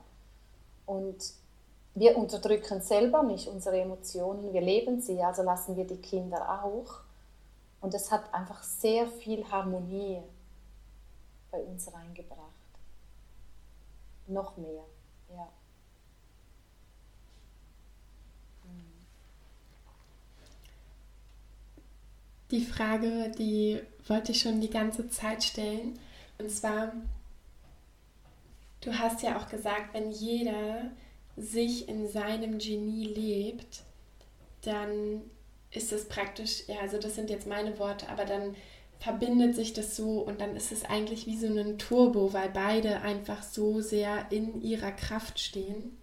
Und 0.87 1.33
wir 1.95 2.17
unterdrücken 2.17 2.81
selber 2.81 3.23
nicht 3.23 3.49
unsere 3.49 3.81
Emotionen, 3.81 4.53
wir 4.53 4.61
leben 4.61 5.01
sie, 5.01 5.21
also 5.23 5.43
lassen 5.43 5.77
wir 5.77 5.87
die 5.87 6.01
Kinder 6.01 6.63
auch. 6.63 7.01
Und 7.81 7.95
es 7.95 8.13
hat 8.13 8.33
einfach 8.33 8.63
sehr 8.63 9.09
viel 9.09 9.45
Harmonie 9.51 10.23
bei 11.51 11.59
uns 11.59 11.93
reingebracht. 11.93 12.39
Noch 14.27 14.57
mehr, 14.57 14.85
ja. 15.31 15.49
Die 22.51 22.65
Frage, 22.65 23.31
die 23.39 23.81
wollte 24.07 24.33
ich 24.33 24.41
schon 24.41 24.61
die 24.61 24.71
ganze 24.71 25.09
Zeit 25.09 25.45
stellen. 25.45 25.99
Und 26.39 26.51
zwar, 26.51 26.93
Du 28.81 28.99
hast 28.99 29.23
ja 29.23 29.37
auch 29.39 29.49
gesagt, 29.49 29.93
wenn 29.93 30.11
jeder 30.11 30.91
sich 31.37 31.89
in 31.89 32.09
seinem 32.09 32.59
Genie 32.59 33.07
lebt, 33.07 33.83
dann 34.63 35.23
ist 35.71 35.93
es 35.93 36.09
praktisch, 36.09 36.65
ja, 36.67 36.81
also 36.81 36.99
das 36.99 37.15
sind 37.15 37.31
jetzt 37.31 37.47
meine 37.47 37.79
Worte, 37.79 38.09
aber 38.09 38.25
dann 38.25 38.57
verbindet 39.01 39.55
sich 39.55 39.73
das 39.73 39.97
so 39.97 40.21
und 40.21 40.41
dann 40.43 40.55
ist 40.55 40.73
es 40.73 40.85
eigentlich 40.85 41.27
wie 41.27 41.37
so 41.37 41.47
ein 41.47 41.79
Turbo, 41.79 42.33
weil 42.35 42.51
beide 42.51 43.01
einfach 43.01 43.43
so 43.43 43.81
sehr 43.81 44.31
in 44.31 44.63
ihrer 44.63 44.93
Kraft 44.93 45.41
stehen. 45.41 45.97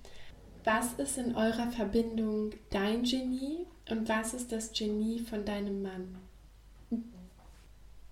Was 0.63 0.93
ist 0.93 1.17
in 1.17 1.35
eurer 1.35 1.67
Verbindung 1.67 2.51
dein 2.71 3.03
Genie 3.03 3.67
und 3.89 4.09
was 4.09 4.33
ist 4.33 4.51
das 4.51 4.73
Genie 4.73 5.19
von 5.19 5.45
deinem 5.45 5.83
Mann? 5.83 6.17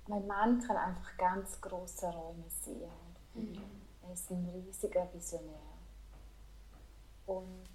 Mein 0.08 0.28
Mann 0.28 0.62
kann 0.62 0.78
einfach 0.78 1.18
ganz 1.18 1.60
große 1.60 2.06
Räume 2.06 2.46
sehen. 2.64 2.92
Mhm. 3.34 3.58
Er 4.08 4.14
ist 4.14 4.30
ein 4.30 4.48
riesiger 4.54 5.10
Visionär. 5.12 5.56
Und 7.26 7.66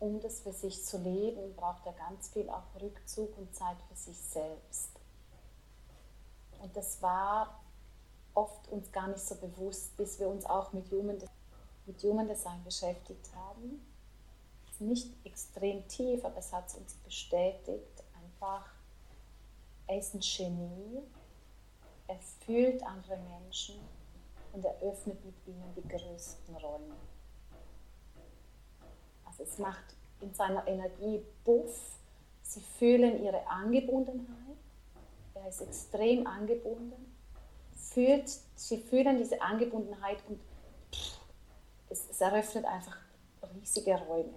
um 0.00 0.20
das 0.20 0.40
für 0.40 0.52
sich 0.52 0.84
zu 0.84 0.98
leben, 0.98 1.54
braucht 1.54 1.86
er 1.86 1.92
ganz 1.92 2.28
viel 2.30 2.50
auch 2.50 2.64
Rückzug 2.82 3.38
und 3.38 3.54
Zeit 3.54 3.76
für 3.88 3.94
sich 3.94 4.16
selbst. 4.16 4.90
Und 6.62 6.76
das 6.76 7.02
war 7.02 7.60
oft 8.34 8.68
uns 8.68 8.90
gar 8.92 9.08
nicht 9.08 9.20
so 9.20 9.34
bewusst, 9.34 9.96
bis 9.96 10.18
wir 10.18 10.28
uns 10.28 10.46
auch 10.46 10.72
mit 10.72 10.90
Human, 10.90 11.18
mit 11.86 12.02
Human 12.02 12.28
Design 12.28 12.62
beschäftigt 12.64 13.34
haben. 13.34 13.84
Nicht 14.78 15.10
extrem 15.24 15.86
tief, 15.88 16.24
aber 16.24 16.38
es 16.38 16.52
hat 16.52 16.74
uns 16.74 16.94
bestätigt, 17.04 18.02
einfach, 18.20 18.68
er 19.86 19.98
ist 19.98 20.14
ein 20.14 20.20
Genie, 20.20 21.02
er 22.08 22.18
fühlt 22.44 22.82
andere 22.82 23.16
Menschen 23.16 23.76
und 24.52 24.64
er 24.64 24.74
öffnet 24.80 25.24
mit 25.24 25.34
ihnen 25.46 25.72
die 25.76 25.88
größten 25.88 26.56
Räume. 26.56 26.96
Also 29.24 29.44
es 29.44 29.58
macht 29.58 29.94
in 30.20 30.34
seiner 30.34 30.66
Energie 30.66 31.22
Buff, 31.44 31.98
sie 32.42 32.60
fühlen 32.60 33.22
ihre 33.22 33.46
Angebundenheit 33.46 34.56
er 35.42 35.48
ist 35.48 35.60
extrem 35.60 36.26
angebunden, 36.26 37.14
fühlt, 37.74 38.28
sie 38.54 38.78
fühlen 38.78 39.18
diese 39.18 39.40
Angebundenheit 39.42 40.18
und 40.28 40.38
es, 41.88 42.08
es 42.10 42.20
eröffnet 42.20 42.64
einfach 42.64 42.96
riesige 43.54 43.94
Räume. 43.98 44.34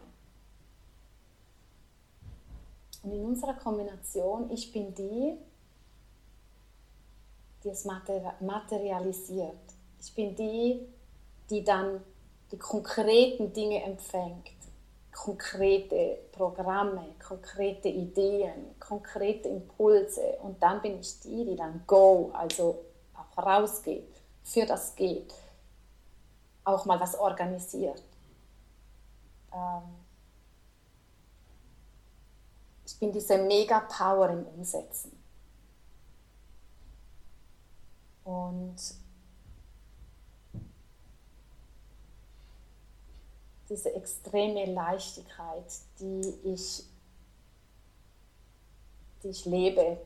Und 3.03 3.11
in 3.11 3.23
unserer 3.23 3.53
Kombination, 3.53 4.49
ich 4.49 4.73
bin 4.73 4.93
die, 4.95 5.37
die 7.63 7.69
es 7.69 7.85
materialisiert. 7.85 9.55
Ich 10.01 10.13
bin 10.13 10.35
die, 10.35 10.87
die 11.49 11.63
dann 11.63 12.03
die 12.51 12.57
konkreten 12.57 13.53
Dinge 13.53 13.83
empfängt, 13.83 14.49
konkrete 15.15 16.19
Programme, 16.33 17.15
konkrete 17.25 17.87
Ideen, 17.87 18.75
konkrete 18.79 19.47
Impulse. 19.47 20.37
Und 20.43 20.61
dann 20.61 20.81
bin 20.81 20.99
ich 20.99 21.21
die, 21.21 21.45
die 21.45 21.55
dann 21.55 21.83
go, 21.87 22.31
also 22.33 22.83
auch 23.13 23.37
rausgeht, 23.37 24.21
für 24.43 24.65
das 24.65 24.93
geht, 24.95 25.33
auch 26.65 26.85
mal 26.85 26.99
was 26.99 27.17
organisiert. 27.17 28.03
Ähm 29.53 30.05
ich 32.85 32.99
bin 32.99 33.11
diese 33.11 33.37
Mega-Power 33.37 34.29
im 34.29 34.45
Umsetzen. 34.45 35.17
Und 38.25 38.75
diese 43.69 43.93
extreme 43.93 44.65
Leichtigkeit, 44.65 45.65
die 45.99 46.33
ich, 46.43 46.83
die 49.23 49.29
ich 49.29 49.45
lebe, 49.45 49.97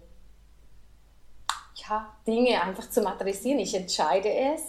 ja, 1.75 2.13
Dinge 2.25 2.61
einfach 2.61 2.89
zu 2.89 3.01
materialisieren. 3.01 3.59
Ich 3.59 3.73
entscheide 3.73 4.29
es, 4.29 4.61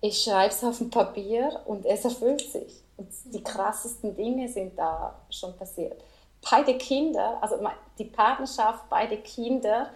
ich 0.00 0.22
schreibe 0.22 0.52
es 0.52 0.62
auf 0.62 0.80
ein 0.80 0.90
Papier 0.90 1.60
und 1.66 1.84
es 1.86 2.04
erfüllt 2.04 2.40
sich. 2.40 2.82
Und 2.96 3.08
die 3.24 3.42
krassesten 3.42 4.14
Dinge 4.14 4.48
sind 4.48 4.78
da 4.78 5.18
schon 5.30 5.56
passiert. 5.56 6.00
Beide 6.48 6.76
Kinder, 6.76 7.38
also 7.40 7.58
die 7.98 8.04
Partnerschaft, 8.04 8.88
beide 8.88 9.16
Kinder, 9.18 9.90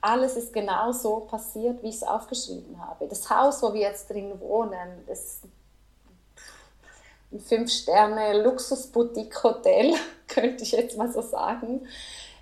alles 0.00 0.36
ist 0.36 0.52
genau 0.52 0.92
so 0.92 1.20
passiert, 1.20 1.82
wie 1.82 1.88
ich 1.88 1.96
es 1.96 2.02
aufgeschrieben 2.02 2.78
habe. 2.80 3.08
Das 3.08 3.28
Haus, 3.28 3.62
wo 3.62 3.72
wir 3.72 3.80
jetzt 3.80 4.08
drin 4.10 4.38
wohnen, 4.40 5.04
das 5.06 5.40
ein 5.42 5.52
Fünf-Sterne-Luxus-Boutique-Hotel, 7.36 9.94
könnte 10.28 10.64
ich 10.64 10.72
jetzt 10.72 10.96
mal 10.96 11.12
so 11.12 11.22
sagen. 11.22 11.86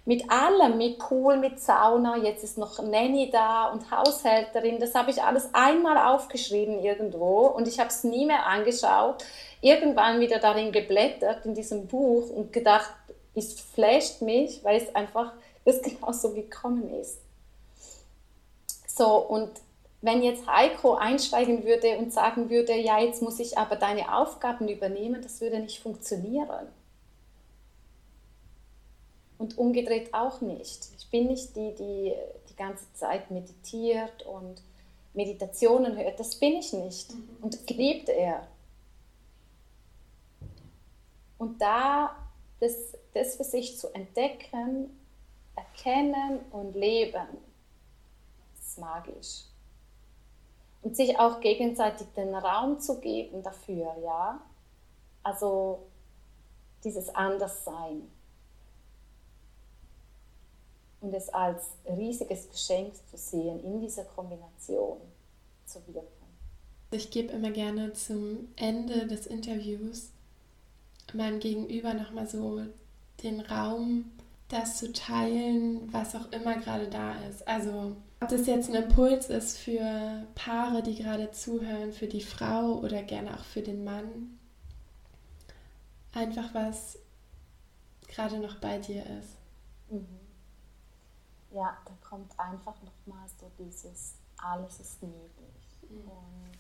Mit 0.05 0.31
allem, 0.31 0.79
mit 0.79 1.01
Pool, 1.01 1.37
mit 1.37 1.61
Sauna, 1.61 2.17
jetzt 2.17 2.45
ist 2.45 2.59
noch 2.59 2.81
Nanny 2.81 3.29
da 3.29 3.73
und 3.73 3.91
Haushälterin. 3.91 4.79
Das 4.79 4.95
habe 4.95 5.11
ich 5.11 5.21
alles 5.21 5.49
einmal 5.53 5.99
aufgeschrieben 5.99 6.79
irgendwo 6.79 7.49
und 7.49 7.67
ich 7.67 7.81
habe 7.81 7.89
es 7.89 8.05
nie 8.05 8.25
mehr 8.25 8.47
angeschaut. 8.47 9.25
Irgendwann 9.61 10.21
wieder 10.21 10.39
darin 10.39 10.71
geblättert 10.71 11.45
in 11.45 11.55
diesem 11.55 11.89
Buch 11.89 12.31
und 12.31 12.53
gedacht, 12.53 12.95
es 13.35 13.61
flasht 13.61 14.23
mich, 14.23 14.63
weil 14.63 14.81
es 14.81 14.95
einfach 14.95 15.33
das 15.65 15.83
genauso 15.83 16.33
gekommen 16.33 16.89
ist. 17.01 17.19
So, 18.87 19.17
und 19.17 19.51
wenn 20.07 20.23
jetzt 20.23 20.47
Heiko 20.47 20.95
einsteigen 20.95 21.65
würde 21.65 21.99
und 21.99 22.13
sagen 22.13 22.49
würde, 22.49 22.75
ja, 22.75 23.01
jetzt 23.01 23.23
muss 23.23 23.41
ich 23.41 23.59
aber 23.59 23.77
deine 23.77 24.17
Aufgaben 24.17 24.69
übernehmen, 24.69 25.21
das 25.21 25.41
würde 25.41 25.59
nicht 25.59 25.81
funktionieren. 25.81 26.69
Und 29.37 29.59
umgedreht 29.59 30.15
auch 30.15 30.41
nicht. 30.41 30.89
Ich 30.97 31.11
bin 31.11 31.27
nicht 31.27 31.55
die, 31.57 31.75
die 31.75 32.15
die 32.49 32.57
ganze 32.57 32.91
Zeit 32.95 33.31
meditiert 33.31 34.25
und 34.25 34.63
Meditationen 35.13 35.97
hört. 35.97 36.19
Das 36.19 36.37
bin 36.37 36.55
ich 36.55 36.73
nicht. 36.73 37.13
Mhm. 37.13 37.37
Und 37.43 37.55
das 37.55 37.77
liebt 37.77 38.09
er. 38.09 38.47
Und 41.37 41.61
da 41.61 42.17
das, 42.61 42.95
das 43.13 43.37
für 43.37 43.45
sich 43.45 43.77
zu 43.77 43.93
entdecken, 43.93 44.99
erkennen 45.55 46.41
und 46.53 46.75
leben, 46.75 47.27
ist 48.59 48.79
magisch 48.79 49.45
und 50.87 50.95
sich 50.95 51.19
auch 51.19 51.41
gegenseitig 51.41 52.07
den 52.17 52.33
Raum 52.33 52.79
zu 52.79 53.01
geben 53.01 53.43
dafür, 53.43 53.93
ja. 54.05 54.41
Also 55.25 55.81
dieses 56.85 57.13
Anderssein 57.13 58.03
und 61.01 61.13
es 61.13 61.29
als 61.31 61.71
riesiges 61.89 62.49
Geschenk 62.49 62.95
zu 63.11 63.17
sehen, 63.17 63.65
in 63.65 63.81
dieser 63.81 64.05
Kombination 64.05 64.99
zu 65.65 65.81
wirken. 65.89 66.07
Ich 66.93 67.11
gebe 67.11 67.33
immer 67.33 67.51
gerne 67.51 67.93
zum 67.95 68.47
Ende 68.55 69.09
des 69.09 69.27
Interviews 69.27 70.11
meinem 71.15 71.41
Gegenüber 71.41 71.95
nochmal 71.95 72.29
so 72.29 72.61
den 73.25 73.41
Raum, 73.41 74.13
das 74.49 74.79
zu 74.79 74.93
teilen, 74.93 75.93
was 75.93 76.15
auch 76.15 76.31
immer 76.31 76.57
gerade 76.57 76.89
da 76.89 77.15
ist. 77.29 77.47
Also 77.49 77.97
ob 78.21 78.29
das 78.29 78.47
jetzt 78.47 78.69
ein 78.71 78.83
Impuls 78.83 79.29
ist 79.29 79.59
für 79.59 80.27
Paare, 80.35 80.83
die 80.83 80.95
gerade 80.95 81.31
zuhören, 81.33 81.93
für 81.93 82.07
die 82.07 82.23
Frau 82.23 82.79
oder 82.79 83.03
gerne 83.03 83.35
auch 83.35 83.45
für 83.45 83.63
den 83.63 83.85
Mann. 83.85 84.39
Einfach 86.13 86.55
was 86.55 86.99
gerade 88.09 88.39
noch 88.39 88.57
bei 88.57 88.79
dir 88.79 89.05
ist. 89.05 89.37
Mhm. 89.91 90.21
Ja, 91.51 91.77
da 91.85 91.93
kommt 92.09 92.39
einfach 92.39 92.77
nochmal 92.83 93.29
so 93.39 93.51
dieses, 93.59 94.15
alles 94.37 94.81
ist 94.81 95.03
möglich. 95.03 95.81
Mhm. 95.89 96.09
Und 96.09 96.59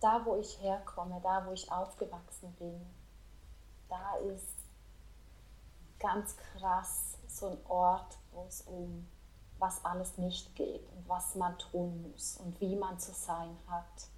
da, 0.00 0.24
wo 0.24 0.36
ich 0.36 0.60
herkomme, 0.60 1.20
da, 1.22 1.46
wo 1.46 1.52
ich 1.52 1.70
aufgewachsen 1.70 2.52
bin, 2.58 2.80
da 3.88 4.16
ist 4.16 4.56
ganz 5.98 6.36
krass 6.36 7.18
so 7.28 7.48
ein 7.48 7.66
Ort, 7.66 8.18
wo 8.32 8.44
es 8.46 8.62
um 8.62 9.06
was 9.58 9.84
alles 9.84 10.18
nicht 10.18 10.54
geht 10.54 10.86
und 10.92 11.08
was 11.08 11.34
man 11.34 11.58
tun 11.58 12.10
muss 12.10 12.36
und 12.38 12.60
wie 12.60 12.76
man 12.76 12.98
zu 12.98 13.12
sein 13.12 13.56
hat. 13.68 14.08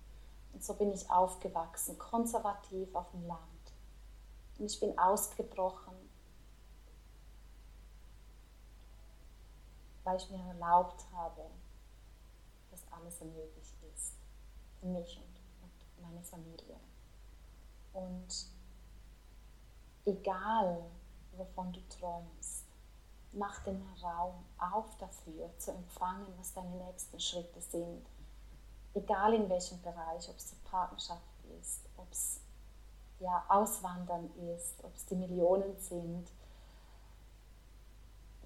Und 0.53 0.65
so 0.65 0.75
bin 0.75 0.93
ich 0.93 1.11
aufgewachsen, 1.11 1.99
konservativ 1.99 2.95
auf 2.95 3.11
dem 3.13 3.27
Land. 3.27 3.41
Und 4.59 4.71
ich 4.71 4.81
bin 4.81 4.99
ausgebrochen, 4.99 5.95
weil 10.03 10.17
ich 10.17 10.29
mir 10.31 10.45
erlaubt 10.45 11.05
habe, 11.13 11.43
dass 12.71 12.83
alles 12.91 13.21
möglich 13.21 13.75
ist. 13.95 14.15
Für 14.81 14.87
mich 14.87 15.19
und, 15.19 15.41
und 15.63 16.03
meine 16.03 16.23
Familie. 16.25 16.77
Und 17.93 18.47
egal, 20.09 20.85
wovon 21.37 21.73
du 21.73 21.81
träumst, 21.89 22.65
mach 23.33 23.63
den 23.65 23.83
Raum 24.03 24.45
auf 24.59 24.97
dafür, 24.99 25.51
zu 25.59 25.73
empfangen, 25.73 26.27
was 26.39 26.55
deine 26.55 26.71
nächsten 26.87 27.21
Schritte 27.21 27.61
sind. 27.61 28.07
Egal 28.95 29.35
in 29.35 29.49
welchem 29.49 29.81
Bereich, 29.83 30.29
ob 30.29 30.37
es 30.37 30.47
die 30.47 30.69
Partnerschaft 30.69 31.23
ist, 31.61 31.83
ob 31.97 32.11
es 32.11 32.41
ja, 33.21 33.45
Auswandern 33.49 34.31
ist, 34.55 34.83
ob 34.85 34.95
es 34.95 35.05
die 35.07 35.17
Millionen 35.17 35.77
sind. 35.79 36.29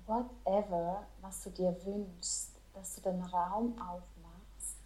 Whatever, 0.06 1.06
was 1.20 1.42
du 1.44 1.50
dir 1.50 1.76
wünschst, 1.84 2.50
dass 2.74 2.94
du 2.96 3.02
den 3.02 3.22
Raum 3.22 3.78
aufmachst 3.78 4.78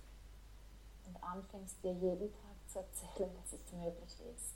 und 1.06 1.22
anfängst 1.22 1.82
dir 1.82 1.92
jeden 1.92 2.32
Tag 2.32 2.68
zu 2.68 2.78
erzählen, 2.80 3.34
dass 3.36 3.52
es 3.52 3.72
möglich 3.72 4.20
ist 4.34 4.54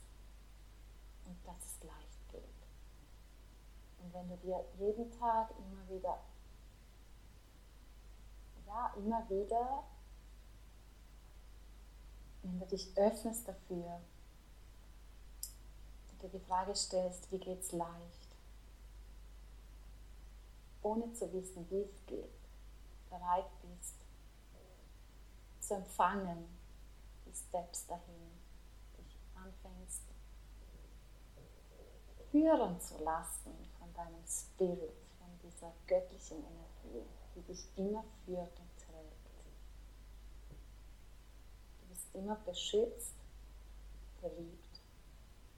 und 1.26 1.38
dass 1.46 1.64
es 1.64 1.82
leicht 1.84 2.09
und 4.02 4.12
wenn 4.12 4.28
du 4.28 4.36
dir 4.38 4.64
jeden 4.78 5.10
Tag 5.18 5.50
immer 5.58 5.88
wieder, 5.88 6.18
ja, 8.66 8.94
immer 8.96 9.28
wieder, 9.28 9.84
wenn 12.42 12.58
du 12.58 12.66
dich 12.66 12.96
öffnest 12.96 13.46
dafür, 13.48 14.00
du 16.08 16.16
dir 16.26 16.38
die 16.38 16.44
Frage 16.44 16.74
stellst, 16.74 17.30
wie 17.30 17.38
geht 17.38 17.60
es 17.60 17.72
leicht, 17.72 18.36
ohne 20.82 21.12
zu 21.12 21.32
wissen, 21.32 21.68
wie 21.70 21.82
es 21.82 22.06
geht, 22.06 22.30
bereit 23.10 23.50
bist 23.62 23.96
zu 25.60 25.74
empfangen, 25.74 26.46
die 27.26 27.34
Steps 27.34 27.86
dahin, 27.86 28.30
dich 28.96 29.18
anfängst 29.34 30.02
führen 32.30 32.80
zu 32.80 33.02
lassen 33.02 33.52
deinem 34.00 34.24
Spirit, 34.26 34.96
von 35.18 35.28
dieser 35.42 35.72
göttlichen 35.86 36.38
Energie, 36.38 37.06
die 37.34 37.42
dich 37.42 37.66
immer 37.76 38.04
führt 38.24 38.58
und 38.58 38.70
trägt. 38.78 39.26
Du 41.80 41.88
bist 41.88 42.14
immer 42.14 42.36
beschützt, 42.46 43.14
geliebt 44.20 44.80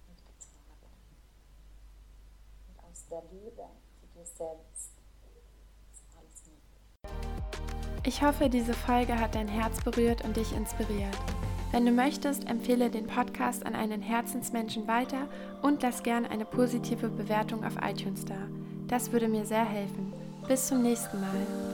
und 0.08 0.16
getragen. 0.16 0.92
Und 2.68 2.84
aus 2.84 3.06
der 3.08 3.22
Liebe 3.30 3.68
zu 4.00 4.06
dir 4.14 4.26
selbst 4.26 4.92
ist 5.92 6.04
alles 6.16 6.42
möglich. 6.46 8.02
Ich 8.04 8.22
hoffe, 8.22 8.48
diese 8.48 8.74
Folge 8.74 9.18
hat 9.18 9.34
dein 9.36 9.48
Herz 9.48 9.82
berührt 9.84 10.24
und 10.24 10.36
dich 10.36 10.52
inspiriert. 10.52 11.16
Wenn 11.72 11.86
du 11.86 11.90
möchtest, 11.90 12.50
empfehle 12.50 12.90
den 12.90 13.06
Podcast 13.06 13.64
an 13.64 13.74
einen 13.74 14.02
Herzensmenschen 14.02 14.86
weiter 14.86 15.26
und 15.62 15.82
lass 15.82 16.02
gern 16.02 16.26
eine 16.26 16.44
positive 16.44 17.08
Bewertung 17.08 17.64
auf 17.64 17.76
iTunes 17.82 18.26
da. 18.26 18.36
Das 18.88 19.10
würde 19.10 19.26
mir 19.26 19.46
sehr 19.46 19.64
helfen. 19.64 20.12
Bis 20.46 20.66
zum 20.66 20.82
nächsten 20.82 21.18
Mal. 21.18 21.71